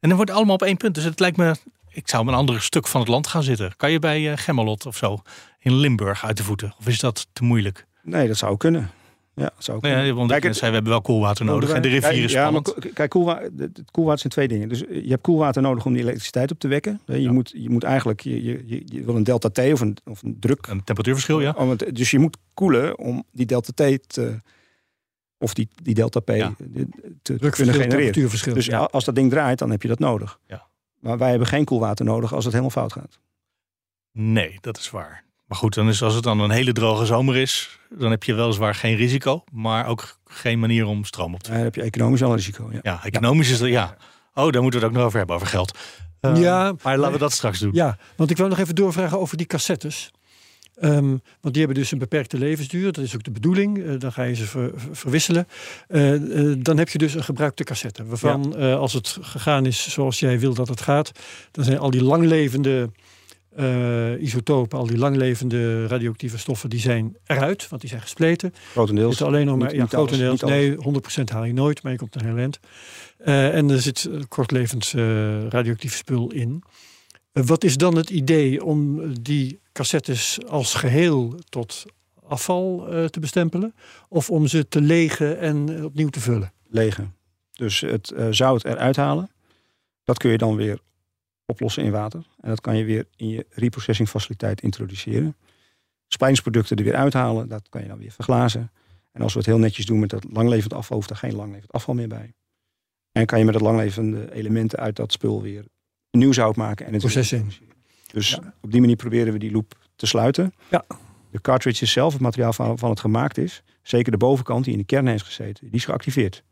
[0.00, 0.94] En dan wordt allemaal op één punt.
[0.94, 1.54] Dus het lijkt me
[1.98, 3.76] ik zou op een ander stuk van het land gaan zitten.
[3.76, 5.22] Kan je bij uh, Gemmelot of zo
[5.58, 6.74] in Limburg uit de voeten?
[6.78, 7.86] Of is dat te moeilijk?
[8.02, 8.90] Nee, dat zou kunnen.
[9.38, 10.04] Ja, zou kunnen.
[10.04, 12.74] Ja, want kijk, zei, we hebben wel koelwater nodig en de rivier is spannend.
[12.80, 14.68] Ja, kijk, koelwater, het koelwater zijn twee dingen.
[14.68, 17.00] Dus je hebt koelwater nodig om die elektriciteit op te wekken.
[17.06, 17.32] Je, ja.
[17.32, 20.36] moet, je moet eigenlijk, je, je, je wil een delta T of een, of een
[20.40, 20.66] druk.
[20.66, 21.54] Een temperatuurverschil, ja.
[21.56, 24.40] Om het, dus je moet koelen om die delta T te,
[25.38, 26.54] of die, die delta P ja.
[27.22, 28.54] te kunnen genereren.
[28.54, 28.78] Dus ja.
[28.78, 30.38] als dat ding draait, dan heb je dat nodig.
[30.46, 30.66] Ja.
[31.00, 33.18] Maar wij hebben geen koelwater nodig als het helemaal fout gaat.
[34.12, 35.24] Nee, dat is waar.
[35.48, 38.34] Maar goed, dan is, als het dan een hele droge zomer is, dan heb je
[38.34, 42.22] weliswaar geen risico, maar ook geen manier om stroom op te Dan heb je economisch
[42.22, 42.68] al een risico.
[42.72, 43.96] Ja, ja economisch is er, ja.
[44.34, 45.78] Oh, daar moeten we het ook nog over hebben, over geld.
[46.20, 47.70] Uh, ja, maar laten we dat straks doen.
[47.72, 50.10] Ja, want ik wil nog even doorvragen over die cassettes.
[50.80, 51.08] Um,
[51.40, 52.92] want die hebben dus een beperkte levensduur.
[52.92, 53.78] Dat is ook de bedoeling.
[53.78, 55.48] Uh, dan ga je ze ver, verwisselen.
[55.88, 58.04] Uh, uh, dan heb je dus een gebruikte cassette.
[58.06, 61.12] Waarvan als het gegaan is zoals jij wil dat het gaat.
[61.50, 62.90] Dan zijn al die langlevende
[64.20, 67.68] isotopen, al die langlevende radioactieve stoffen, die zijn eruit.
[67.68, 68.54] Want die zijn gespleten.
[68.70, 69.22] Grotendeels.
[69.22, 70.42] alleen nog maar, niet, ja, niet grotendeels.
[70.42, 70.76] Alles, nee,
[71.20, 71.82] 100% haal je nooit.
[71.82, 72.58] Maar je komt een heel eind.
[73.54, 74.92] en er zit kortlevend
[75.48, 76.62] radioactief spul in.
[77.32, 81.84] wat is dan het idee om die cassettes als geheel tot
[82.28, 83.74] afval uh, te bestempelen?
[84.08, 86.52] Of om ze te legen en opnieuw te vullen?
[86.68, 87.14] Legen.
[87.52, 89.30] Dus het uh, zout eruit halen.
[90.04, 90.78] Dat kun je dan weer
[91.50, 92.26] oplossen in water.
[92.40, 95.36] En dat kan je weer in je reprocessing faciliteit introduceren.
[96.06, 97.48] Spijnsproducten er weer uithalen.
[97.48, 98.70] Dat kan je dan weer verglazen.
[99.12, 101.72] En als we het heel netjes doen met dat langlevend afval, hoeft er geen langlevend
[101.72, 102.34] afval meer bij.
[103.12, 105.64] En kan je met het langlevende elementen uit dat spul weer
[106.10, 106.86] nieuw zout maken.
[106.86, 107.56] En het Processing.
[108.12, 110.54] Dus op die manier proberen we die loop te sluiten.
[110.70, 110.84] Ja.
[111.30, 114.78] De cartridge zelf, het materiaal van, van het gemaakt is, zeker de bovenkant die in
[114.78, 116.42] de kern heeft gezeten, die is geactiveerd.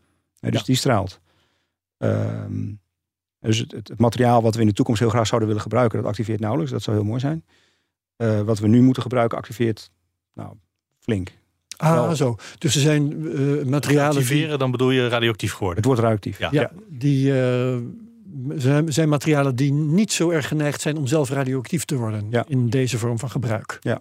[0.40, 1.20] dus die straalt.
[1.98, 2.72] Ehm,
[3.40, 6.08] dus het, het, materiaal wat we in de toekomst heel graag zouden willen gebruiken, dat
[6.08, 6.72] activeert nauwelijks.
[6.72, 7.44] Dat zou heel mooi zijn.
[8.16, 9.90] Uh, wat we nu moeten gebruiken, activeert
[10.34, 10.54] nou,
[10.98, 11.32] flink.
[11.76, 12.36] Ah, Wel, zo.
[12.58, 14.16] Dus er zijn uh, materialen.
[14.16, 14.58] Activeren, die...
[14.58, 15.76] dan bedoel je radioactief geworden?
[15.76, 16.38] Het wordt radioactief.
[16.38, 17.32] Ja, ja die.
[17.32, 17.76] Uh,
[18.48, 22.44] zijn, zijn materialen die niet zo erg geneigd zijn om zelf radioactief te worden ja.
[22.48, 23.78] in deze vorm van gebruik.
[23.80, 24.00] Ja.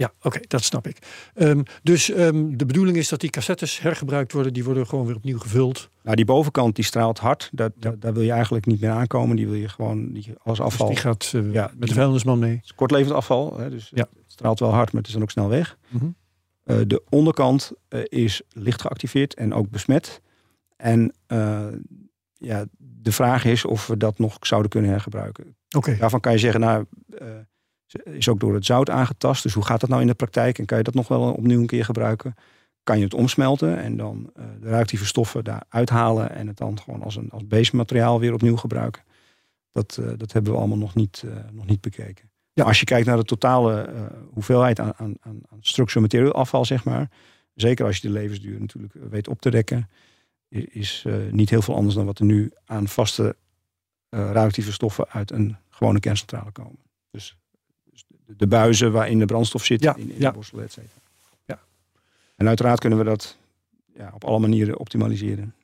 [0.00, 0.98] Ja, oké, dat snap ik.
[1.34, 5.16] Um, dus um, de bedoeling is dat die cassettes hergebruikt worden, die worden gewoon weer
[5.16, 5.90] opnieuw gevuld.
[6.02, 7.94] Nou, die bovenkant die straalt hard, dat, ja.
[7.98, 9.36] daar wil je eigenlijk niet meer aankomen.
[9.36, 10.86] Die wil je gewoon die, als afval.
[10.86, 12.60] Dus die gaat uh, ja, met de vuilnisman mee.
[12.74, 14.08] Kortlevend afval, hè, dus ja.
[14.14, 15.76] het straalt wel hard, maar het is dan ook snel weg.
[15.88, 16.14] Mm -hmm.
[16.64, 20.20] uh, de onderkant uh, is licht geactiveerd en ook besmet.
[20.76, 21.14] En
[22.36, 25.56] ja, de vraag is of we dat nog zouden kunnen hergebruiken.
[25.76, 25.96] Okay.
[25.96, 26.84] Daarvan kan je zeggen, nou,
[27.94, 29.42] is ook door het zout aangetast.
[29.42, 30.58] Dus hoe gaat dat nou in de praktijk?
[30.58, 32.34] En kan je dat nog wel opnieuw een keer gebruiken?
[32.82, 36.80] Kan je het omsmelten en dan uh, de reactieve stoffen daar uithalen en het dan
[36.80, 39.02] gewoon als een als beestmateriaal weer opnieuw gebruiken?
[39.72, 42.30] Dat, uh, dat hebben we allemaal nog niet, nog niet bekeken.
[42.52, 42.64] Ja.
[42.64, 43.88] als je kijkt naar de totale
[44.32, 47.10] hoeveelheid aan, aan, aan structureel materieel afval, zeg maar.
[47.54, 49.90] Zeker als je de levensduur natuurlijk weet op te rekken
[50.48, 53.36] is niet heel veel anders dan wat er nu aan vaste
[54.10, 56.89] radioactieve stoffen uit een gewone kerncentrale komen.
[58.36, 60.28] De, buizen waarin de brandstof zit ja, in, in ja.
[60.28, 61.00] de borstel, et cetera.
[61.44, 61.60] Ja.
[62.36, 63.36] En uiteraard kunnen we dat
[63.94, 65.54] ja, op alle manieren optimaliseren.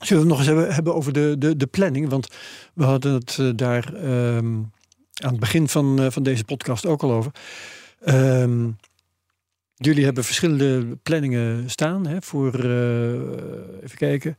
[0.00, 2.08] Zullen we het nog eens hebben, hebben over de, de, de planning?
[2.08, 2.28] Want
[2.74, 4.62] we hadden het eh, daar ehm,
[5.22, 7.32] aan het begin van, eh, van deze podcast ook al over.
[8.00, 8.70] Ehm,
[9.74, 14.36] jullie hebben verschillende planningen staan hè, voor, eh, even kijken,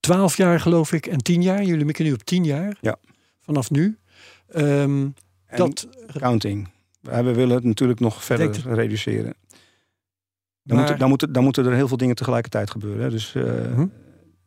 [0.00, 1.64] 12 jaar geloof ik en 10 jaar.
[1.64, 2.76] Jullie mikken nu op 10 jaar.
[2.80, 2.96] Ja.
[3.40, 3.98] Vanaf nu.
[4.48, 5.08] Ehm,
[5.52, 5.88] En dat,
[6.18, 6.68] counting.
[7.00, 9.34] We willen het natuurlijk nog verder reduceren.
[10.62, 13.02] Dan, Maar- dan, moeten, dan moeten er heel veel dingen tegelijkertijd gebeuren.
[13.02, 13.10] Hè.
[13.10, 13.82] Dus eh, Mhm.
[13.82, 13.88] ik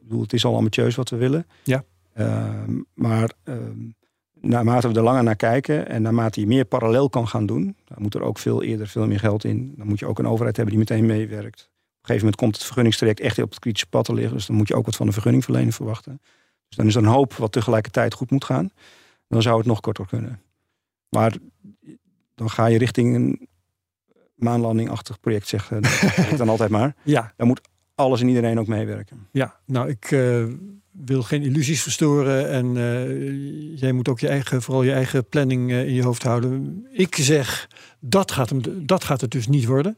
[0.03, 1.47] bedoel, het is al ambitieus wat we willen.
[1.63, 1.83] Ja.
[2.13, 3.89] Ehm, maar ehm,
[4.33, 7.97] naarmate we er langer naar kijken en naarmate je meer parallel kan gaan doen, dan
[8.01, 9.73] moet er ook veel eerder veel meer geld in.
[9.77, 11.59] Dan moet je ook een overheid hebben die meteen meewerkt.
[11.61, 14.33] Op een gegeven moment komt het vergunningstraject echt op het kritische pad te liggen.
[14.35, 16.21] Dus dan moet je ook wat van de vergunningverlening verwachten.
[16.67, 18.69] Dus dan is er een hoop wat tegelijkertijd goed moet gaan.
[19.27, 20.39] Dan zou het nog korter kunnen.
[21.09, 21.35] Maar
[22.35, 23.47] dan ga je richting een
[24.35, 26.95] maanlandingachtig project, zeg eh, zeg ik dan altijd maar.
[27.03, 27.33] ja,
[27.95, 29.27] Alles en iedereen ook meewerken.
[29.31, 30.43] Ja, nou, ik eh,
[30.91, 32.49] wil geen illusies verstoren.
[32.49, 36.23] En eh, jij moet ook je eigen, vooral je eigen planning eh, in je hoofd
[36.23, 36.85] houden.
[36.91, 37.67] Ik zeg,
[37.99, 39.97] dat gaat, hem, dat gaat het dus niet worden.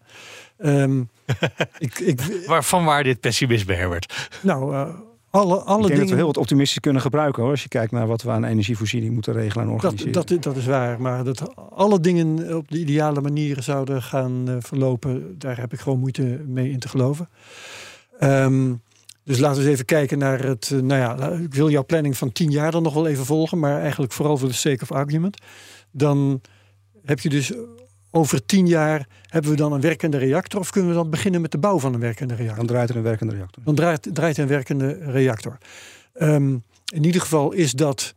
[0.58, 1.00] Ehm,
[1.78, 4.30] ik, ik, Waarvan waar dit pessimisme, Herbert?
[4.42, 5.00] nou, eh,
[5.30, 6.00] alle, alle ik denk dingen.
[6.00, 7.52] dat we heel wat optimistisch kunnen gebruiken hoor.
[7.52, 10.14] Als je kijkt naar wat we aan energievoorziening moeten regelen en organiseren.
[10.14, 11.02] dat, dat, dat is waar.
[11.02, 15.80] Maar dat alle dingen op de ideale manier zouden gaan eh, verlopen, daar heb ik
[15.80, 17.30] gewoon moeite mee in te geloven.
[18.20, 18.74] Ehm,
[19.24, 20.72] dus laten we eens even kijken naar het.
[20.74, 23.60] eh, nou ja, ik wil jouw planning van 10 jaar dan nog wel even volgen,
[23.60, 25.38] maar eigenlijk vooral voor de sake of argument.
[25.92, 26.42] Dan
[27.06, 27.54] heb je dus
[28.18, 31.52] over 10 jaar hebben we dan een werkende reactor, of kunnen we dan beginnen met
[31.52, 32.58] de bouw van een werkende reactor?
[32.58, 33.64] Dan draait er een werkende reactor.
[33.64, 35.58] Dan draait, draait een werkende reactor.
[36.14, 36.58] Ehm,
[36.94, 38.14] in ieder geval is dat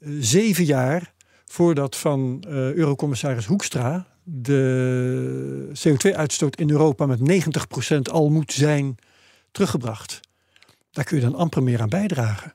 [0.00, 1.12] eh, zeven jaar
[1.44, 8.96] voordat van eh, Eurocommissaris Hoekstra de CO2-uitstoot in Europa met 90% al moet zijn
[9.50, 10.20] teruggebracht.
[10.90, 12.54] Daar kun je dan amper meer aan bijdragen.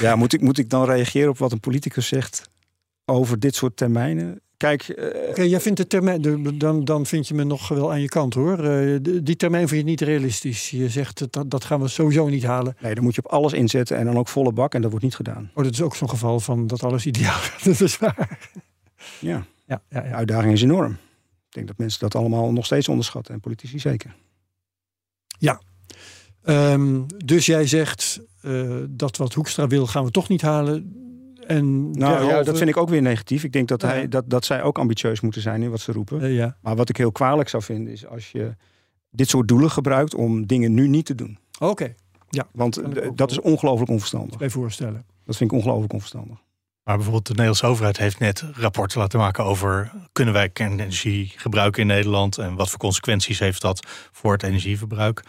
[0.00, 2.50] Ja, moet ik, moet ik dan reageren op wat een politicus zegt
[3.04, 4.40] over dit soort termijnen?
[4.56, 8.00] Kijk, eh, jij vindt de termijn, de- dan, dan vind je me nog wel aan
[8.00, 8.58] je kant hoor.
[8.58, 10.70] Eh, de- die termijn vind je niet realistisch.
[10.70, 12.76] Je zegt dat, dat gaan we sowieso niet halen.
[12.80, 14.74] nee, dan moet je op alles inzetten en dan ook volle bak.
[14.74, 15.50] En dat wordt niet gedaan.
[15.54, 17.64] Oh, dat is ook zo'n geval van dat alles ideaal gaat.
[17.78, 18.38] Dat is waar.
[19.20, 20.14] Ja, Ja, ja, de ja.
[20.14, 20.92] uitdaging is enorm.
[20.92, 23.34] Ik denk dat mensen dat allemaal nog steeds onderschatten.
[23.34, 24.14] En politici zeker.
[26.44, 31.02] Ehm, dus jij zegt eh, dat wat Hoekstra wil gaan we toch niet halen.
[31.46, 33.44] En Nou ja, dat vind ik ook weer negatief.
[33.44, 33.88] Ik denk dat, Ja.
[33.88, 36.20] hij, dat, dat zij ook ambitieus moeten zijn in wat ze roepen.
[36.20, 38.54] Eh, ja, Maar wat ik heel kwalijk zou vinden is als je
[39.10, 41.38] dit soort doelen gebruikt om dingen nu niet te doen.
[41.58, 41.94] oké.
[42.52, 44.38] Want eh, ook dat is ongelooflijk onverstandig.
[44.38, 45.04] Bij voorstellen.
[45.24, 46.38] Dat vind ik ongelooflijk onverstandig.
[46.82, 51.80] Maar bijvoorbeeld de Nederlandse overheid heeft net rapporten laten maken over kunnen wij kernenergie gebruiken
[51.80, 55.22] in Nederland en wat voor consequenties heeft dat voor het energieverbruik.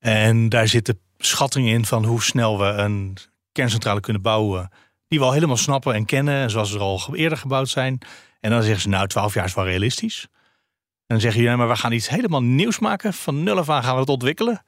[0.00, 3.16] En daar zitten schattingen in van hoe snel we een
[3.52, 4.70] kerncentrale kunnen bouwen
[5.08, 7.98] die we al helemaal snappen en kennen en zoals ze er al eerder gebouwd zijn.
[8.40, 10.26] En dan zeggen ze nou 12 jaar is wel realistisch.
[10.30, 13.12] En dan zeggen jullie, maar we gaan iets helemaal nieuws maken.
[13.12, 14.62] Van nul af aan gaan we het ontwikkelen.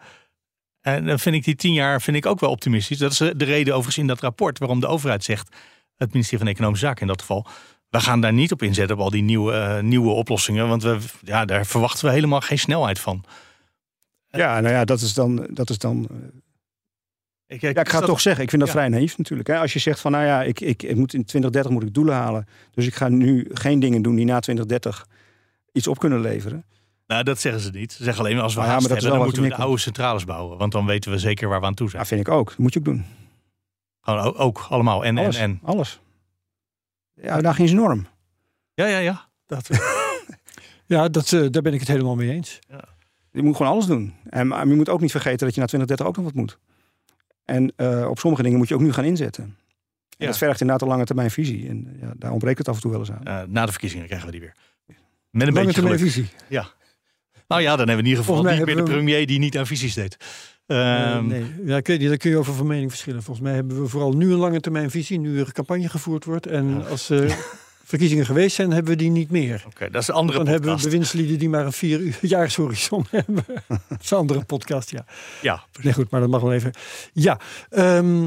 [0.80, 2.98] En dan vind ik die 10 jaar vind ik ook wel optimistisch.
[2.98, 5.56] Dat is de reden overigens in dat rapport waarom de overheid zegt
[5.96, 7.46] het ministerie van Economische Zaken in dat geval.
[7.88, 10.68] We gaan daar niet op inzetten op al die nieuwe, eh, nieuwe oplossingen.
[10.68, 13.24] Want we, ja, daar verwachten we helemaal geen snelheid van.
[14.40, 15.46] Ja, nou ja, dat is dan.
[15.50, 16.08] Dat is dan
[17.46, 18.76] Ik, ja, ik ga het toch zeggen, ik vind dat Ja.
[18.78, 19.48] vrij naïef natuurlijk.
[19.48, 19.58] Hè?
[19.58, 22.14] Als je zegt van nou ja, ik, ik, ik moet in 2030 moet ik doelen
[22.14, 22.46] halen.
[22.70, 25.06] Dus ik ga nu geen dingen doen die na 2030
[25.72, 26.64] iets op kunnen leveren.
[27.06, 27.92] Nou, dat zeggen ze niet.
[27.92, 30.24] Ze zeggen alleen als we ja, haast dat hebben, dan moeten we de oude centrales
[30.24, 30.58] bouwen.
[30.58, 32.02] Want dan weten we zeker waar we aan toe zijn.
[32.02, 32.48] Ja, vind ik ook.
[32.48, 33.04] Dat moet je ook doen.
[34.00, 35.04] Gewoon ook allemaal.
[35.04, 35.36] En, en, Alles.
[35.36, 35.60] en.
[35.62, 36.00] Alles.
[37.14, 38.06] De uitdaging is enorm.
[38.74, 39.28] Ja, ja, ja.
[39.46, 39.68] Dat,
[40.86, 42.58] Ja, dat, eh, daar ben ik het helemaal mee eens.
[43.32, 44.14] Je moet gewoon alles doen.
[44.30, 46.58] En maar je moet ook niet vergeten dat je na 2030 ook nog wat moet.
[47.44, 49.44] En eh, op sommige dingen moet je ook nu gaan inzetten.
[49.44, 49.56] En
[50.18, 50.26] Ja.
[50.26, 51.68] dat vergt inderdaad een lange termijn visie.
[51.68, 53.24] En ja, daar ontbreekt het af en toe wel eens aan.
[53.24, 54.54] eh, na de verkiezingen krijgen we die weer.
[54.86, 54.96] Met
[55.48, 56.12] een Lange beetje termijn geluk.
[56.12, 56.28] visie.
[57.48, 59.66] Nou ja, dan hebben we in ieder geval niet meer de premier die niet aan
[59.66, 60.16] visies deed.
[60.66, 63.22] Ehm, nee, ja, ik weet niet, daar kun je over van mening verschillen.
[63.22, 66.46] Volgens mij hebben we vooral nu een lange termijn visie, nu er campagne gevoerd wordt.
[66.46, 66.78] En Ja.
[66.78, 67.18] als eh,
[67.84, 69.64] verkiezingen geweest zijn, hebben we die niet meer.
[69.66, 73.06] Oké, dat is een andere Dan hebben we bewindslieden die maar een vier uur jaarshorizon
[73.10, 73.44] hebben.
[73.88, 75.04] dat is een andere podcast, ja.
[75.42, 76.72] Ja, Nee, goed, maar dat mag wel even.
[77.12, 78.22] Ja, ehm,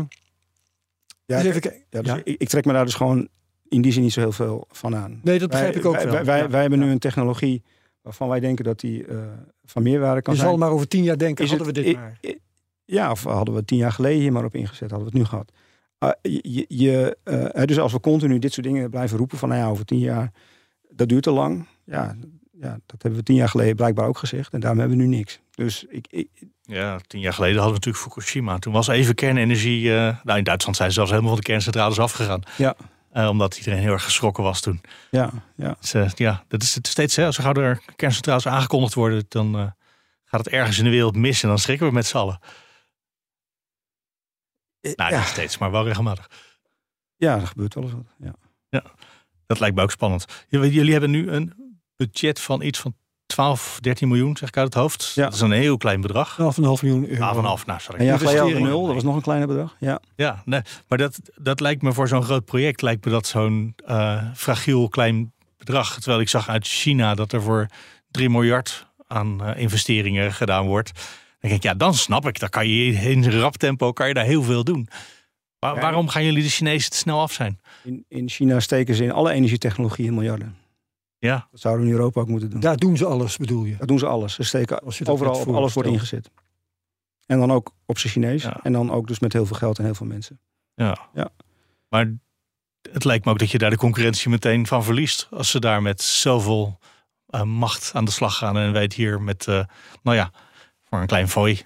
[1.26, 1.74] Ja, dus even.
[1.89, 2.22] Ja, dus Ja.
[2.24, 3.28] Ik, ik trek me daar dus gewoon
[3.68, 5.20] in die zin niet zo heel veel van aan.
[5.24, 6.14] Nee, dat begrijp wij, ik ook wij, wel.
[6.14, 6.49] Wij, wij, Ja.
[6.49, 7.64] wij hebben nu een technologie
[8.01, 9.18] waarvan wij denken dat die eh,
[9.64, 10.51] van meerwaarde kan Je zijn.
[10.51, 12.18] zal maar over tien jaar denken, Is hadden we dit i- maar.
[12.22, 12.38] i-
[12.86, 15.26] Ja, of hadden we tien jaar geleden hier maar op ingezet, hadden we het nu
[15.26, 15.51] gehad.
[16.00, 19.62] Uh, je, je uh, dus als we continu dit soort dingen blijven roepen van nou
[19.62, 20.32] ja, over tien jaar,
[20.89, 21.68] dat duurt te lang.
[21.84, 22.16] Ja,
[22.62, 24.54] ja, dat hebben we tien jaar geleden blijkbaar ook gezegd.
[24.54, 25.39] En daarom hebben we nu niks.
[25.52, 26.28] Dus ik, ik
[26.62, 28.60] ja, tien jaar geleden hadden we natuurlijk Fukushima.
[28.60, 29.84] Toen was even kernenergie.
[29.84, 32.41] Uh, nou, in Duitsland zijn ze zelfs helemaal van de kerncentrales afgegaan.
[32.58, 32.76] Ja.
[33.14, 34.82] Uh, omdat iedereen heel erg geschrokken was toen.
[35.12, 35.76] Ja, ja.
[35.80, 37.16] Dus, uh, ja dat is het steeds.
[37.16, 39.74] Hè, als er gauw er kerncentrales aangekondigd worden, dan
[40.26, 42.39] gaat het ergens in de wereld mis en dan schrikken we met z'n allen.
[44.96, 45.18] Nou, ja.
[45.18, 46.30] niet steeds, maar wel regelmatig.
[47.16, 48.06] Ja, er gebeurt wel eens wat.
[48.18, 48.34] Ja.
[48.70, 48.84] ja,
[49.46, 50.26] dat lijkt me ook spannend.
[50.48, 51.54] Jullie hebben nu een
[51.96, 55.12] budget van iets van 12, 13 miljoen, zeg ik uit het hoofd.
[55.16, 55.24] Ja.
[55.24, 56.38] Dat is een heel klein bedrag.
[56.42, 57.58] 12,5 miljoen euro.
[57.60, 58.00] 12,5, nou sorry.
[58.00, 59.76] En ja, geleden nul, dat was nog een kleiner bedrag.
[59.80, 63.28] Ja, Ja, nee, maar dat, dat lijkt me voor zo'n groot project, lijkt me dat
[63.28, 65.94] zo'n eh, fragiel klein bedrag.
[65.94, 67.68] Terwijl ik zag uit China dat er voor
[68.12, 70.92] 3 miljard aan eh, investeringen gedaan wordt.
[71.46, 72.39] Dan denk ik, ja, dan snap ik.
[72.39, 74.88] Dan kan je in rap tempo kan je daar heel veel doen.
[75.60, 77.60] Waarom gaan jullie de Chinezen te snel af zijn?
[77.84, 80.58] in, in China steken ze in alle energietechnologieën miljarden.
[81.18, 82.60] Ja, Dat zouden we in Europa ook moeten doen.
[82.60, 83.76] Daar doen ze alles, bedoel je?
[83.78, 84.34] Dat doen ze alles.
[84.34, 86.32] Ze steken Als je dat overal op alles wordt ingezet.
[87.26, 88.43] En dan ook op zijn Chinees.
[88.43, 88.60] Ja.
[88.64, 90.39] En dan ook dus met heel veel geld en heel veel mensen.
[90.76, 90.98] ja.
[91.14, 91.30] Ja.
[91.89, 92.14] Maar
[92.91, 95.28] het lijkt me ook dat je daar de concurrentie meteen van verliest.
[95.32, 96.80] Als ze daar met zoveel
[97.28, 98.58] eh, macht aan de slag gaan.
[98.58, 99.64] En weet hier met, eh,
[100.04, 100.32] nou ja,
[100.96, 101.62] voor een klein fooi.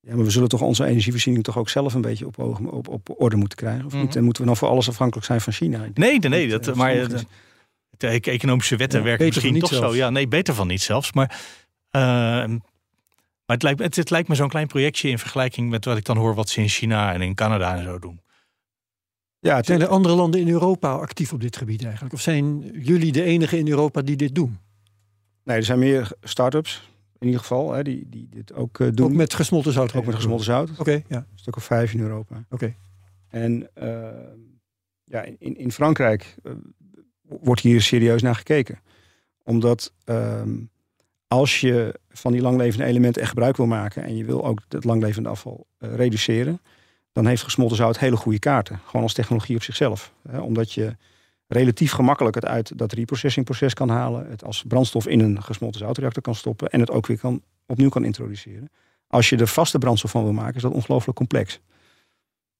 [0.00, 2.88] Ja, maar we zullen toch onze energievoorziening toch ook zelf een beetje op, ogen- op,
[2.88, 3.84] op orde moeten krijgen.
[3.86, 4.02] Of Mhm.
[4.02, 4.16] niet?
[4.16, 5.78] En moeten we dan voor alles afhankelijk zijn van China?
[5.94, 6.48] Nee, nee, nee.
[6.48, 7.26] Dat, Dat, eh, maar verstandig
[7.98, 9.94] de, de economische wetten Ja, werken misschien toch zo.
[9.94, 11.12] Ja, nee, beter van niet zelfs.
[11.12, 11.40] Maar,
[11.90, 15.96] eh, maar het, lijkt, het, het lijkt me zo'n klein projectje in vergelijking met wat
[15.96, 18.20] ik dan hoor wat ze in China en in Canada en zo doen.
[19.38, 22.14] Ja, het, Zijn er andere landen in Europa actief op dit gebied eigenlijk?
[22.14, 24.58] Of zijn jullie de enige in Europa die dit doen?
[25.44, 26.88] nee, er zijn meer start-ups
[27.18, 29.06] in ieder geval hè, die, die dit ook eh, doen.
[29.06, 29.94] Ook met gesmolten zout?
[29.94, 30.70] Ook met gesmolten zout.
[30.78, 31.16] Oké, ja.
[31.16, 32.44] Een stuk of vijf in Europa.
[32.50, 32.74] Oké.
[33.28, 34.08] En eh,
[35.04, 36.52] ja, in, in Frankrijk eh,
[37.22, 38.80] wordt hier serieus naar gekeken.
[39.42, 40.54] Omdat ehm,
[41.28, 44.84] als je van die langlevende elementen echt gebruik wil maken en je wil ook het
[44.84, 46.60] langlevende afval reduceren,
[47.12, 48.80] dan heeft gesmolten zout hele goede kaarten.
[48.84, 50.12] Gewoon als technologie op zichzelf.
[50.28, 50.96] Hè, omdat je
[51.46, 56.22] relatief gemakkelijk het uit dat reprocessingproces kan halen, het als brandstof in een gesmolten zoutreactor
[56.22, 58.70] kan stoppen en het ook weer kan, opnieuw kan introduceren.
[59.06, 61.60] Als je er vaste brandstof van wil maken, is dat ongelooflijk complex.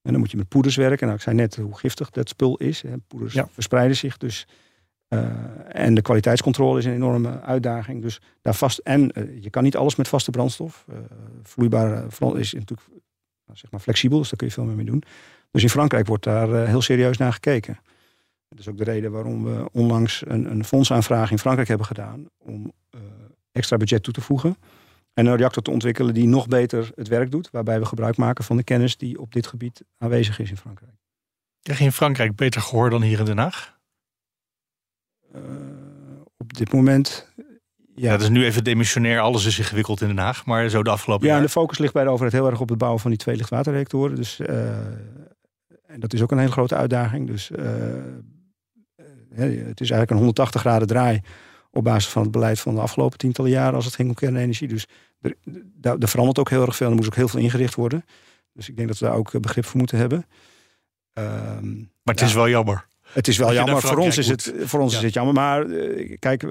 [0.02, 1.06] En dan moet je met poeders werken.
[1.06, 2.82] Nou, ik zei net hoe giftig dat spul is.
[2.82, 2.98] Hè.
[2.98, 3.48] Poeders Ja.
[3.52, 4.46] verspreiden zich dus.
[5.08, 5.24] eh,
[5.68, 8.02] en de kwaliteitscontrole is een enorme uitdaging.
[8.02, 8.78] Dus daar vast.
[8.78, 10.84] En eh, je kan niet alles met vaste brandstof.
[10.88, 10.96] Eh
[11.42, 12.88] vloeibare brand is natuurlijk
[13.46, 15.02] nou, zeg maar flexibel, dus daar kun je veel meer mee doen.
[15.50, 17.78] Dus in Frankrijk wordt daar heel serieus naar gekeken.
[18.48, 22.26] Dat is ook de reden waarom we onlangs een, een fondsaanvraag in Frankrijk hebben gedaan
[22.38, 23.00] om eh,
[23.52, 24.56] extra budget toe te voegen.
[25.14, 27.50] En een reactor te ontwikkelen die nog beter het werk doet.
[27.50, 30.92] Waarbij we gebruik maken van de kennis die op dit gebied aanwezig is in Frankrijk.
[31.62, 33.78] Krijg je in Frankrijk beter gehoor dan hier in Den Haag?
[35.32, 35.40] Eh,
[36.36, 37.32] op dit moment.
[37.36, 37.44] Ja,
[37.94, 39.20] Ja, dat is nu even demissionair.
[39.20, 40.46] Alles is ingewikkeld in Den Haag.
[40.46, 41.46] Maar zo de afgelopen ja en jaar.
[41.46, 44.16] de focus ligt bij de overheid heel erg op het bouwen van die twee lichtwaterreactoren.
[44.16, 44.76] Dus, eh,
[45.86, 47.26] en dat is ook een hele grote uitdaging.
[47.26, 47.50] Dus
[49.34, 51.20] het is eigenlijk een 180 graden draai
[51.70, 54.68] op basis van het beleid van de afgelopen tientallen jaren als het ging om kernenergie.
[54.68, 54.86] Dus
[55.20, 55.34] er,
[55.74, 56.88] daar, er verandert ook heel erg veel.
[56.88, 58.04] Er moest ook heel veel ingericht worden.
[58.52, 60.26] Dus ik denk dat we daar ook eh, begrip voor moeten hebben.
[61.12, 62.26] Ehm, Maar het Ja.
[62.26, 62.86] is wel jammer.
[63.12, 63.80] Het is wel jammer.
[63.80, 64.98] Voor ons, is het, voor ons Ja.
[64.98, 65.34] is het jammer.
[65.34, 66.42] Maar eh, kijk,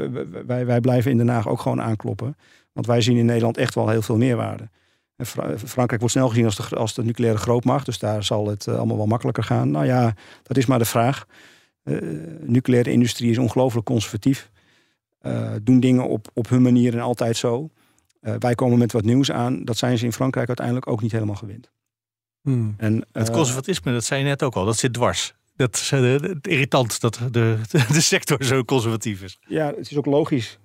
[0.45, 2.37] wij- wij, blijven in Den Haag ook gewoon aankloppen.
[2.73, 4.69] Want wij zien in Nederland echt wel heel veel meerwaarde.
[5.15, 7.85] En Fra- Frankrijk wordt snel gezien als de, als de nucleaire grootmacht.
[7.85, 9.71] Dus daar zal het eh, allemaal wel makkelijker gaan.
[9.71, 10.13] Nou ja,
[10.43, 11.25] dat is maar de vraag.
[11.85, 11.97] Eh,
[12.41, 14.51] nucleaire industrie is ongelooflijk conservatief.
[15.19, 17.69] Eh, doen dingen op, op hun manier en altijd zo.
[18.21, 19.63] Eh, wij komen met wat nieuws aan.
[19.63, 21.71] Dat zijn ze in Frankrijk uiteindelijk ook niet helemaal gewend.
[22.41, 22.73] Hmm.
[22.77, 25.33] En, Het conservatisme, dat zei je net ook al, dat zit dwars.
[25.55, 27.57] Dat is het irritant dat de,
[27.91, 29.39] de sector zo conservatief is.
[29.47, 30.59] ja, het is ook logisch.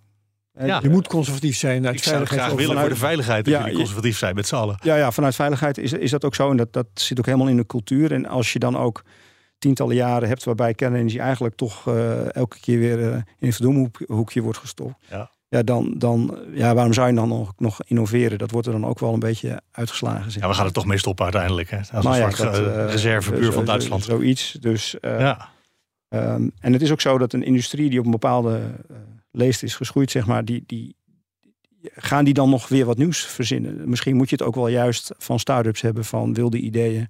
[0.59, 0.81] Ja.
[0.83, 3.77] Je moet conservatief zijn uit Ik zou graag willen voor de veiligheid dat Ja, jullie
[3.77, 4.79] conservatief zijn met z'n allen.
[4.83, 6.51] Ja, ja, vanuit veiligheid is, is dat ook zo.
[6.51, 8.13] En dat, dat zit ook helemaal in de cultuur.
[8.13, 9.03] En als je dan ook
[9.61, 14.43] tientallen jaren hebt waarbij kernenergie eigenlijk toch eh, elke keer weer eh, in een verdomhoekje
[14.43, 14.95] wordt gestopt.
[15.11, 15.31] Ja.
[15.49, 18.39] Ja, dan, dan, ja, waarom zou je dan nog, nog innoveren?
[18.39, 20.31] Dat wordt er dan ook wel een beetje uitgeslagen.
[20.31, 21.71] zeg Ja, we gaan er toch mee stoppen uiteindelijk.
[21.71, 21.77] Hè?
[21.77, 24.05] Als Nou een soort dat, eh, reservebuur van Duitsland.
[24.05, 24.57] Zoiets.
[24.61, 25.49] Dus, ja.
[26.09, 28.61] ehm, en het is ook zo dat een industrie die op een bepaalde
[29.31, 30.97] leest is geschoeid, zeg maar, die, die,
[31.83, 33.89] gaan die dan nog weer wat nieuws verzinnen?
[33.89, 37.09] Misschien moet je het ook wel juist van start-ups hebben, van wilde ideeën.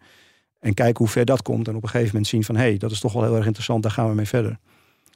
[0.61, 1.69] En kijken hoe ver dat komt.
[1.69, 3.47] En op een gegeven moment zien van, hé, hey, dat is toch wel heel erg
[3.47, 4.59] interessant, daar gaan we mee verder.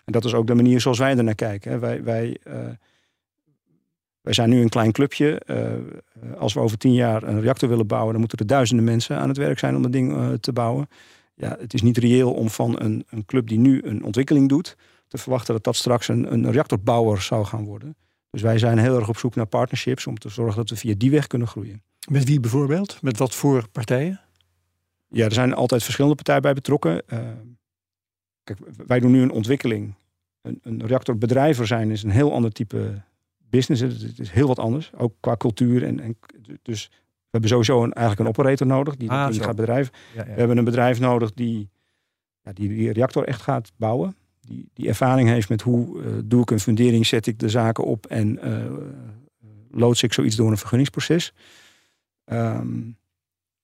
[0.04, 1.80] En dat is ook de manier zoals wij er naar kijken.
[1.80, 2.54] Wij, wij, eh,
[4.20, 5.42] Wij zijn nu een klein clubje.
[5.46, 9.18] Uh, als we over tien jaar een reactor willen bouwen, dan moeten er duizenden mensen
[9.18, 10.88] aan het werk zijn om dat ding uh, te bouwen.
[11.34, 14.76] Ja, het is niet reëel om van een, een club die nu een ontwikkeling doet,
[15.08, 17.96] te verwachten dat dat straks een, een reactorbouwer zou gaan worden.
[18.30, 20.94] Dus wij zijn heel erg op zoek naar partnerships om te zorgen dat we via
[20.96, 21.82] die weg kunnen groeien.
[22.08, 22.98] Met wie bijvoorbeeld?
[23.02, 24.20] Met wat voor partijen?
[25.14, 27.02] Ja, er zijn altijd verschillende partijen bij betrokken.
[27.12, 27.18] Uh,
[28.42, 29.94] kijk, wij doen nu een ontwikkeling.
[30.42, 33.02] Een, een reactorbedrijver zijn is een heel ander type
[33.38, 33.82] business.
[33.82, 35.84] Het is heel wat anders, ook qua cultuur.
[35.84, 36.18] En, en
[36.62, 39.92] dus we hebben sowieso een, eigenlijk een operator nodig die, ah, die gaat bedrijven.
[40.14, 40.32] Ja, ja.
[40.32, 41.68] We hebben een bedrijf nodig die,
[42.42, 44.16] ja, die die reactor echt gaat bouwen.
[44.40, 47.84] Die, die ervaring heeft met hoe uh, doe ik een fundering, zet ik de zaken
[47.84, 48.64] op en uh,
[49.70, 51.32] loods ik zoiets door een vergunningsproces.
[52.24, 52.96] Um,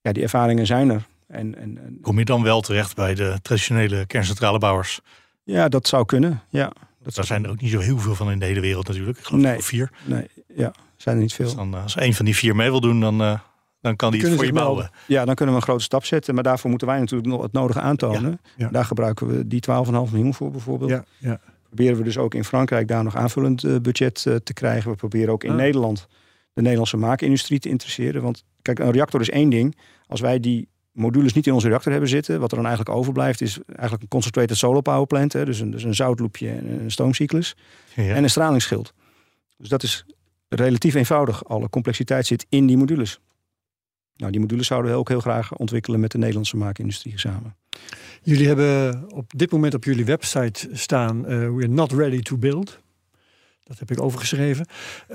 [0.01, 1.07] ja, die ervaringen zijn er.
[1.31, 4.99] En, en, en, Kom je dan wel terecht bij de traditionele kerncentrale bouwers?
[5.43, 6.41] Ja, dat zou kunnen.
[6.49, 6.71] Ja,
[7.03, 9.17] dat Daar zijn er ook niet zo heel veel van in de hele wereld natuurlijk.
[9.17, 9.91] Ik geloof nee, vier.
[10.05, 11.45] Nee, ja, zijn er niet veel.
[11.45, 13.39] Dus dan, als een van die vier mee wil doen, dan, uh,
[13.81, 14.91] dan kan die het voor je bouwen.
[15.07, 16.33] Ja, dan kunnen we een grote stap zetten.
[16.33, 18.39] Maar daarvoor moeten wij natuurlijk nog het nodige aantonen.
[18.43, 18.69] Ja, ja.
[18.69, 20.89] Daar gebruiken we die 12,5 miljoen voor bijvoorbeeld.
[20.89, 21.39] Ja, ja.
[21.63, 24.91] Proberen we dus ook in Frankrijk daar nog aanvullend uh, budget uh, te krijgen.
[24.91, 25.55] We proberen ook in.
[25.55, 26.07] Nederland
[26.53, 28.21] de Nederlandse maakindustrie te interesseren.
[28.21, 29.77] Want kijk, een reactor is één ding.
[30.07, 32.39] Als wij die modules niet in onze reactor hebben zitten.
[32.39, 35.33] Wat er dan eigenlijk overblijft is eigenlijk een concentrated solar power plant.
[35.33, 37.55] Hè, dus, een, dus een zoutloopje en een stoomcyclus.
[37.95, 38.15] Ja.
[38.15, 38.93] En een stralingsschild.
[39.57, 40.05] Dus dat is
[40.49, 41.45] relatief eenvoudig.
[41.45, 43.19] Alle complexiteit zit in die modules.
[44.15, 47.55] Nou, die modules zouden we ook heel graag ontwikkelen met de Nederlandse maakindustrie samen.
[48.23, 52.79] Jullie hebben op dit moment op jullie website staan: uh, We're not ready to build.
[53.71, 54.65] Dat heb ik overgeschreven.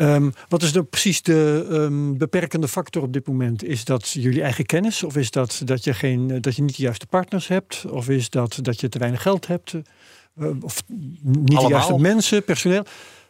[0.01, 3.65] Um, wat is dan precies de um, beperkende factor op dit moment?
[3.65, 5.03] Is dat jullie eigen kennis?
[5.03, 7.85] Of is dat dat je, geen, dat je niet de juiste partners hebt?
[7.91, 9.75] Of is dat dat je te weinig geld hebt?
[9.75, 11.65] Uh, of niet allemaal.
[11.65, 12.85] de juiste mensen, personeel?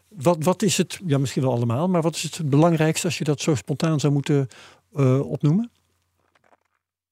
[0.08, 3.24] Wat, wat is het, ja misschien wel allemaal, maar wat is het belangrijkste als je
[3.24, 4.48] dat zo spontaan zou moeten
[4.96, 5.70] uh, opnoemen?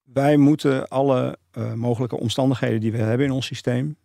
[0.02, 3.96] Wij moeten alle uh, mogelijke omstandigheden die we hebben in ons systeem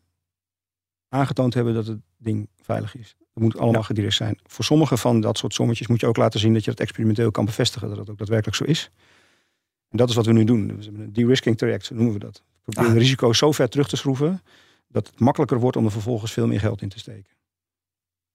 [1.09, 3.15] aangetoond hebben dat het ding veilig is.
[3.39, 3.87] Het moet allemaal ja.
[3.87, 4.37] gedirect zijn.
[4.45, 7.31] Voor sommige van dat soort sommetjes moet je ook laten zien dat je het experimenteel
[7.31, 8.91] kan bevestigen dat het ook daadwerkelijk zo is.
[9.89, 10.67] En dat is wat we nu doen.
[10.67, 12.43] We hebben een de-risking traject, noemen we dat.
[12.63, 12.93] We proberen ah.
[12.93, 14.41] de risico's zo ver terug te schroeven
[14.87, 17.33] dat het makkelijker wordt om er vervolgens veel meer geld in te steken.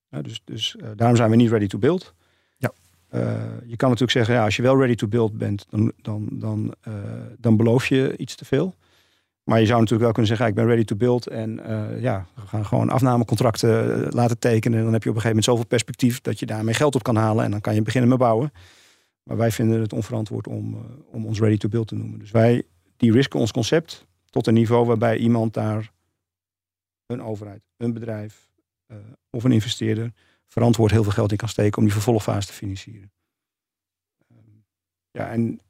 [0.08, 2.14] Ja, dus dus uh, daarom zijn we niet ready to build.
[2.56, 2.72] Ja.
[3.10, 3.20] Uh,
[3.66, 6.74] je kan natuurlijk zeggen, ja, als je wel ready to build bent, dan, dan, dan,
[6.88, 6.94] uh,
[7.38, 8.74] dan beloof je iets te veel.
[9.44, 11.26] Maar je zou natuurlijk wel kunnen zeggen, ik ben ready to build.
[11.26, 14.78] En uh, ja, we gaan gewoon afnamecontracten eh, laten tekenen.
[14.78, 17.02] En dan heb je op een gegeven moment zoveel perspectief dat je daarmee geld op
[17.02, 17.44] kan halen.
[17.44, 18.52] En dan kan je beginnen met bouwen.
[19.22, 22.18] Maar wij vinden het onverantwoord om, uh, om ons ready to build te noemen.
[22.18, 22.62] Dus wij
[22.96, 25.92] die risken ons concept tot een niveau waarbij iemand daar
[27.06, 28.52] een overheid, een bedrijf
[29.30, 30.12] of een investeerder
[30.46, 33.12] verantwoord heel veel geld in kan steken om die vervolgfase te financieren.
[35.10, 35.60] Ja, en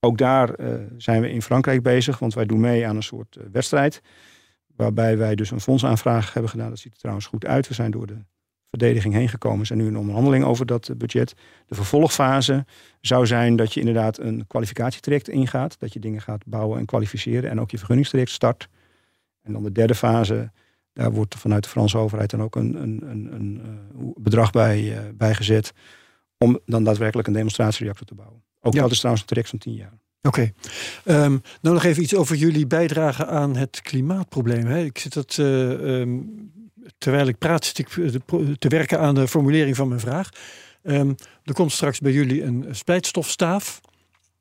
[0.00, 3.36] ook daar uh, zijn we in Frankrijk bezig, want wij doen mee aan een soort
[3.36, 4.00] uh, wedstrijd.
[4.76, 6.68] Waarbij wij dus een fondsaanvraag hebben gedaan.
[6.68, 7.68] Dat ziet er trouwens goed uit.
[7.68, 8.18] We zijn door de
[8.68, 9.66] verdediging heen gekomen.
[9.66, 11.34] Zijn nu in onderhandeling over dat uh, budget.
[11.66, 12.64] De vervolgfase
[13.00, 15.78] zou zijn dat je inderdaad een kwalificatietraject ingaat.
[15.78, 17.50] Dat je dingen gaat bouwen en kwalificeren.
[17.50, 18.68] En ook je vergunningstraject start.
[19.42, 20.52] En dan de derde fase,
[20.92, 23.62] daar wordt vanuit de Franse overheid dan ook een, een, een, een
[24.16, 25.72] bedrag bij, bij gezet.
[26.38, 28.42] Om dan daadwerkelijk een demonstratiereactor te bouwen.
[28.60, 28.80] Ook ja.
[28.80, 29.98] dat is trouwens een traject van tien jaar.
[30.22, 30.52] Oké.
[31.04, 31.24] Okay.
[31.24, 34.66] Um, nou nog even iets over jullie bijdrage aan het klimaatprobleem.
[34.66, 34.84] Hè.
[34.84, 36.50] Ik zit dat, uh, um,
[36.98, 37.88] terwijl ik praat, zit ik
[38.58, 40.28] te werken aan de formulering van mijn vraag.
[40.82, 43.80] Um, er komt straks bij jullie een splijtstofstaaf.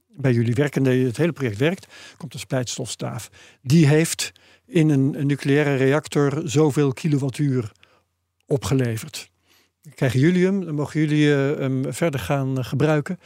[0.07, 3.29] Bij jullie werkende, het hele project werkt, komt een splijtstofstaaf.
[3.61, 4.31] Die heeft
[4.65, 7.71] in een, een nucleaire reactor zoveel kilowattuur
[8.45, 9.29] opgeleverd.
[9.95, 13.19] Krijgen jullie hem, dan mogen jullie uh, hem verder gaan gebruiken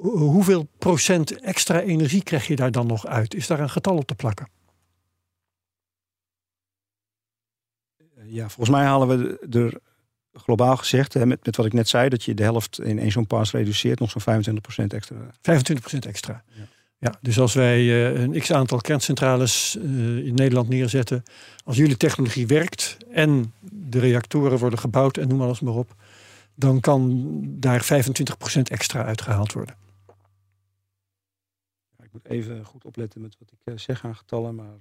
[0.00, 3.34] hoeveel procent extra energie krijg je daar dan nog uit?
[3.34, 4.48] Is daar een getal op te plakken?
[8.26, 9.80] Ja, volgens mij halen we er
[10.32, 13.26] globaal gezegd, met, met wat ik net zei, dat je de helft in één zo'n
[13.26, 15.16] pas reduceert, nog zo'n 25% extra.
[15.16, 16.44] 25% extra.
[16.46, 16.62] Ja.
[16.98, 17.18] ja.
[17.20, 21.22] dus als wij uh, een x aantal kerncentrales uh, in Nederland neerzetten,
[21.64, 25.94] als jullie technologie werkt en de reactoren worden gebouwd en noem alles maar op,
[26.62, 27.86] dan kan daar 25%
[28.62, 29.76] extra uitgehaald worden.
[31.96, 34.74] Ja, ik moet even goed opletten met wat ik uh, zeg aan getallen, maar.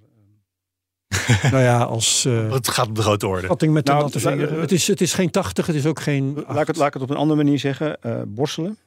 [1.07, 1.51] Uh...
[1.51, 2.25] nou ja, als.
[2.25, 3.43] Uh, het gaat op de grote orde.
[3.45, 6.34] Schatting met de nou, natte het, is, het is geen 80, het is ook geen.
[6.34, 7.97] Laat ik, het, laat ik het op een andere manier zeggen.
[8.27, 8.77] borstelen.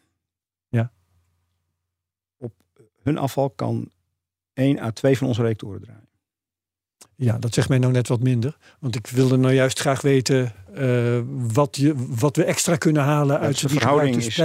[0.69, 0.93] Ja.
[2.37, 2.53] Op
[3.03, 3.91] hun afval kan
[4.53, 6.09] 1 à 2 van onze reactoren draaien.
[7.17, 8.57] Ja, dat zegt mij nou net wat minder.
[8.81, 13.39] Want ik wilde nou juist graag weten uh, wat, je, wat we extra kunnen halen
[13.39, 14.37] uit de die verhouding is-.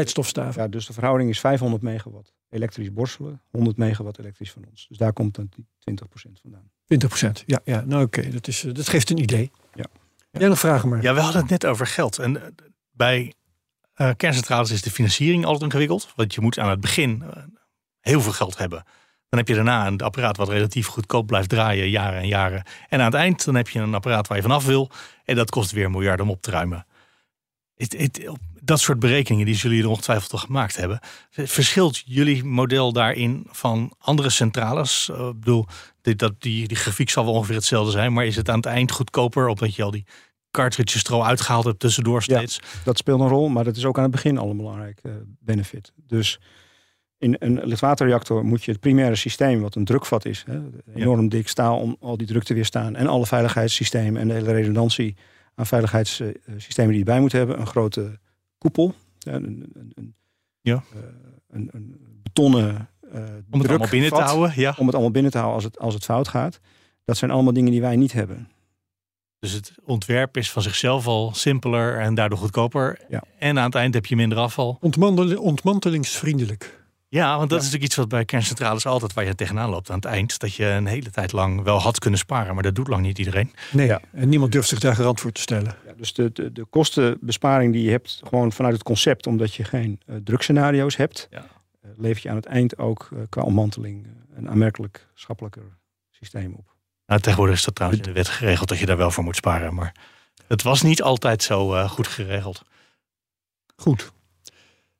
[0.55, 4.85] Ja, dus de verhouding is 500 megawatt elektrisch borstelen, 100 megawatt elektrisch van ons.
[4.87, 6.05] Dus daar komt dan die 20%
[6.41, 6.69] vandaan.
[7.41, 9.51] 20% Ja, ja nou oké, dat is, eh, dat geeft een idee.
[9.73, 9.85] Ja.
[10.31, 11.01] Jij nog vragen maar?
[11.01, 12.19] Ja, we hadden het net over geld.
[12.19, 12.47] En eh,
[12.91, 13.33] bij
[13.93, 16.13] eh, kerncentrales is de financiering altijd ingewikkeld.
[16.15, 17.43] Want je moet aan het begin eh,
[17.99, 18.83] heel veel geld hebben.
[19.29, 22.63] Dan heb je daarna een apparaat wat relatief goedkoop blijft draaien, jaren en jaren.
[22.89, 24.89] En aan het eind dan heb je een apparaat waar je vanaf wil.
[25.25, 26.85] En dat kost weer miljarden om op te ruimen.
[28.61, 30.99] Dat soort berekeningen die jullie ongetwijfeld toch gemaakt hebben.
[31.29, 35.09] Verschilt jullie model daarin van andere centrales?
[35.09, 35.65] Eh, Ik bedoel,
[36.01, 38.13] dit, dat, die, die grafiek zal wel ongeveer hetzelfde zijn.
[38.13, 40.05] Maar is het aan het eind goedkoper omdat je al die
[40.51, 42.59] cartridges er al uitgehaald hebt tussendoor steeds?
[42.83, 45.11] Dat speelt een rol, maar dat is ook aan het begin al een belangrijk eh,
[45.39, 45.91] benefit.
[46.07, 46.39] Dus
[47.19, 50.59] in een lichtwaterreactor moet je het primaire systeem, wat een drukvat is, hè,
[50.93, 54.51] enorm dik staal om al die druk te weerstaan en alle veiligheidssystemen en de hele
[54.51, 55.15] redundantie
[55.55, 58.19] aan veiligheidssystemen die je bij moet hebben, een grote
[58.57, 59.43] koepel, een,
[59.73, 60.15] een, een,
[60.61, 60.83] Ja.
[60.93, 60.99] eh,
[61.49, 64.51] een, een betonnen eh Om het allemaal binnen te houden.
[64.55, 64.73] Ja.
[64.77, 66.59] om het allemaal binnen te houden als het, als het fout gaat.
[67.05, 68.47] Dat zijn allemaal dingen die wij niet hebben.
[69.39, 72.99] Dus het ontwerp is van zichzelf al simpeler en daardoor goedkoper.
[73.09, 73.23] Ja.
[73.39, 74.77] En aan het eind heb je minder afval.
[74.81, 76.78] Ontmantel- ontmantelingsvriendelijk.
[77.11, 77.55] Ja, want dat Ja.
[77.57, 80.39] is natuurlijk iets wat bij kerncentrales altijd waar je tegenaan loopt aan het eind.
[80.39, 83.17] Dat je een hele tijd lang wel had kunnen sparen, maar dat doet lang niet
[83.17, 83.53] iedereen.
[83.71, 84.01] Nee, Ja.
[84.11, 85.75] en niemand durft zich daar garant voor te stellen.
[85.85, 89.63] Ja, dus de, de, de kostenbesparing die je hebt, gewoon vanuit het concept, omdat je
[89.63, 91.45] geen eh drukscenario's hebt, Ja.
[91.81, 95.63] eh, levert je aan het eind ook eh, qua ommanteling een aanmerkelijk schappelijker
[96.09, 96.73] systeem op.
[97.05, 99.35] Nou, tegenwoordig is dat trouwens in de wet geregeld dat je daar wel voor moet
[99.35, 99.73] sparen.
[99.73, 99.95] Maar
[100.47, 102.61] het was niet altijd zo eh, goed geregeld.
[103.75, 104.11] Goed.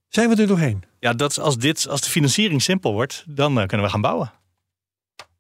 [0.08, 0.84] Zijn we er doorheen?
[1.00, 4.02] Ja, dat is als, dit, als de financiering simpel wordt, dan eh, kunnen we gaan
[4.02, 4.32] bouwen.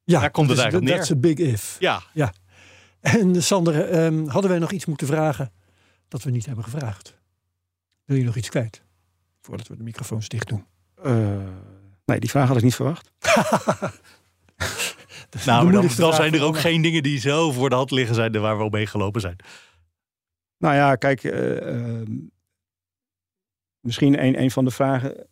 [0.03, 1.78] Ja, Daar komt het eigenlijk That's a big if.
[1.80, 2.01] Ja,
[2.99, 5.51] En Sander, ehm, hadden wij nog iets moeten vragen
[6.07, 7.18] dat we niet hebben gevraagd?
[8.05, 8.84] Wil je nog iets kwijt?
[9.41, 10.66] Voordat we de microfoons dicht doen.
[11.03, 11.38] Eh,
[12.05, 13.12] nee, die vraag had ik niet verwacht.
[15.45, 18.39] Nou, dan, dan zijn er ook geen dingen die zo voor de hand liggen zijn
[18.39, 19.36] waar we op meegelopen zijn.
[20.57, 22.18] Nou ja, kijk, eh, ehm,
[23.80, 25.28] misschien een, een van de vragen.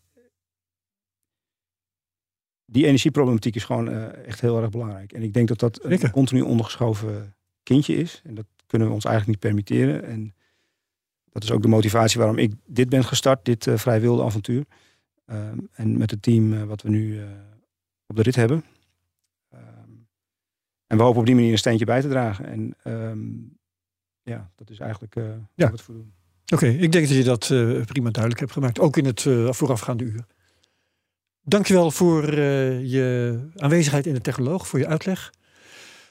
[2.69, 5.13] Die energieproblematiek is gewoon eh, echt heel erg belangrijk.
[5.13, 8.21] En ik denk dat dat een continu ondergeschoven kindje is.
[8.23, 10.03] En dat kunnen we ons eigenlijk niet permitteren.
[10.03, 10.33] En
[11.31, 14.65] dat is ook de motivatie waarom ik dit ben gestart, dit eh, vrij wilde avontuur.
[15.25, 17.21] Ehm, en met het team eh, wat we nu
[18.07, 18.63] op de rit hebben.
[19.49, 19.91] Ehm,
[20.87, 22.45] en we hopen op die manier een steentje bij te dragen.
[22.45, 23.27] En ehm,
[24.23, 25.39] ja, dat is eigenlijk Ja.
[25.53, 26.13] we het voor doen.
[26.53, 27.47] Oké, ik denk dat je dat
[27.85, 28.79] prima duidelijk hebt gemaakt.
[28.79, 30.25] Ook in het voorafgaande uur.
[31.49, 35.33] Dankjewel voor eh, je aanwezigheid in de Technoloog, voor je uitleg.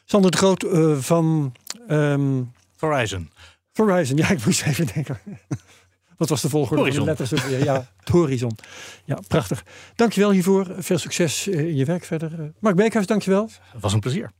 [0.05, 1.55] Sander de Groot eh, van
[1.89, 2.43] ehm,
[2.79, 3.31] Horizon.
[3.73, 4.17] Verizon.
[4.17, 5.19] Ja, ik moest even denken.
[6.19, 7.05] Wat was de volgorde Horizon.
[7.05, 7.35] de letters?
[7.35, 7.65] ook weer?
[7.65, 8.59] Ja, het Horizon.
[9.05, 9.65] Ja, prachtig.
[9.95, 10.67] Dankjewel hiervoor.
[10.79, 12.53] Veel succes eh, in je werk verder.
[12.61, 13.51] Mark Beekhuis, dankjewel.
[13.73, 14.33] Het was een plezier.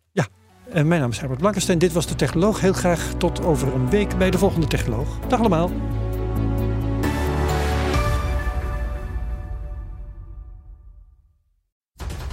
[0.73, 1.79] En mijn naam is Herbert Blankenstein.
[1.79, 2.61] Dit was de Technoloog.
[2.61, 5.19] Heel graag tot over een week bij de volgende Technoloog.
[5.29, 5.71] Dag allemaal.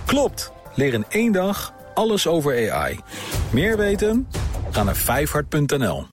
[0.05, 0.51] Klopt.
[0.75, 2.99] Leer in één dag alles over AI.
[3.51, 4.27] Meer weten?
[4.71, 6.12] Ga naar vijfhard.nl.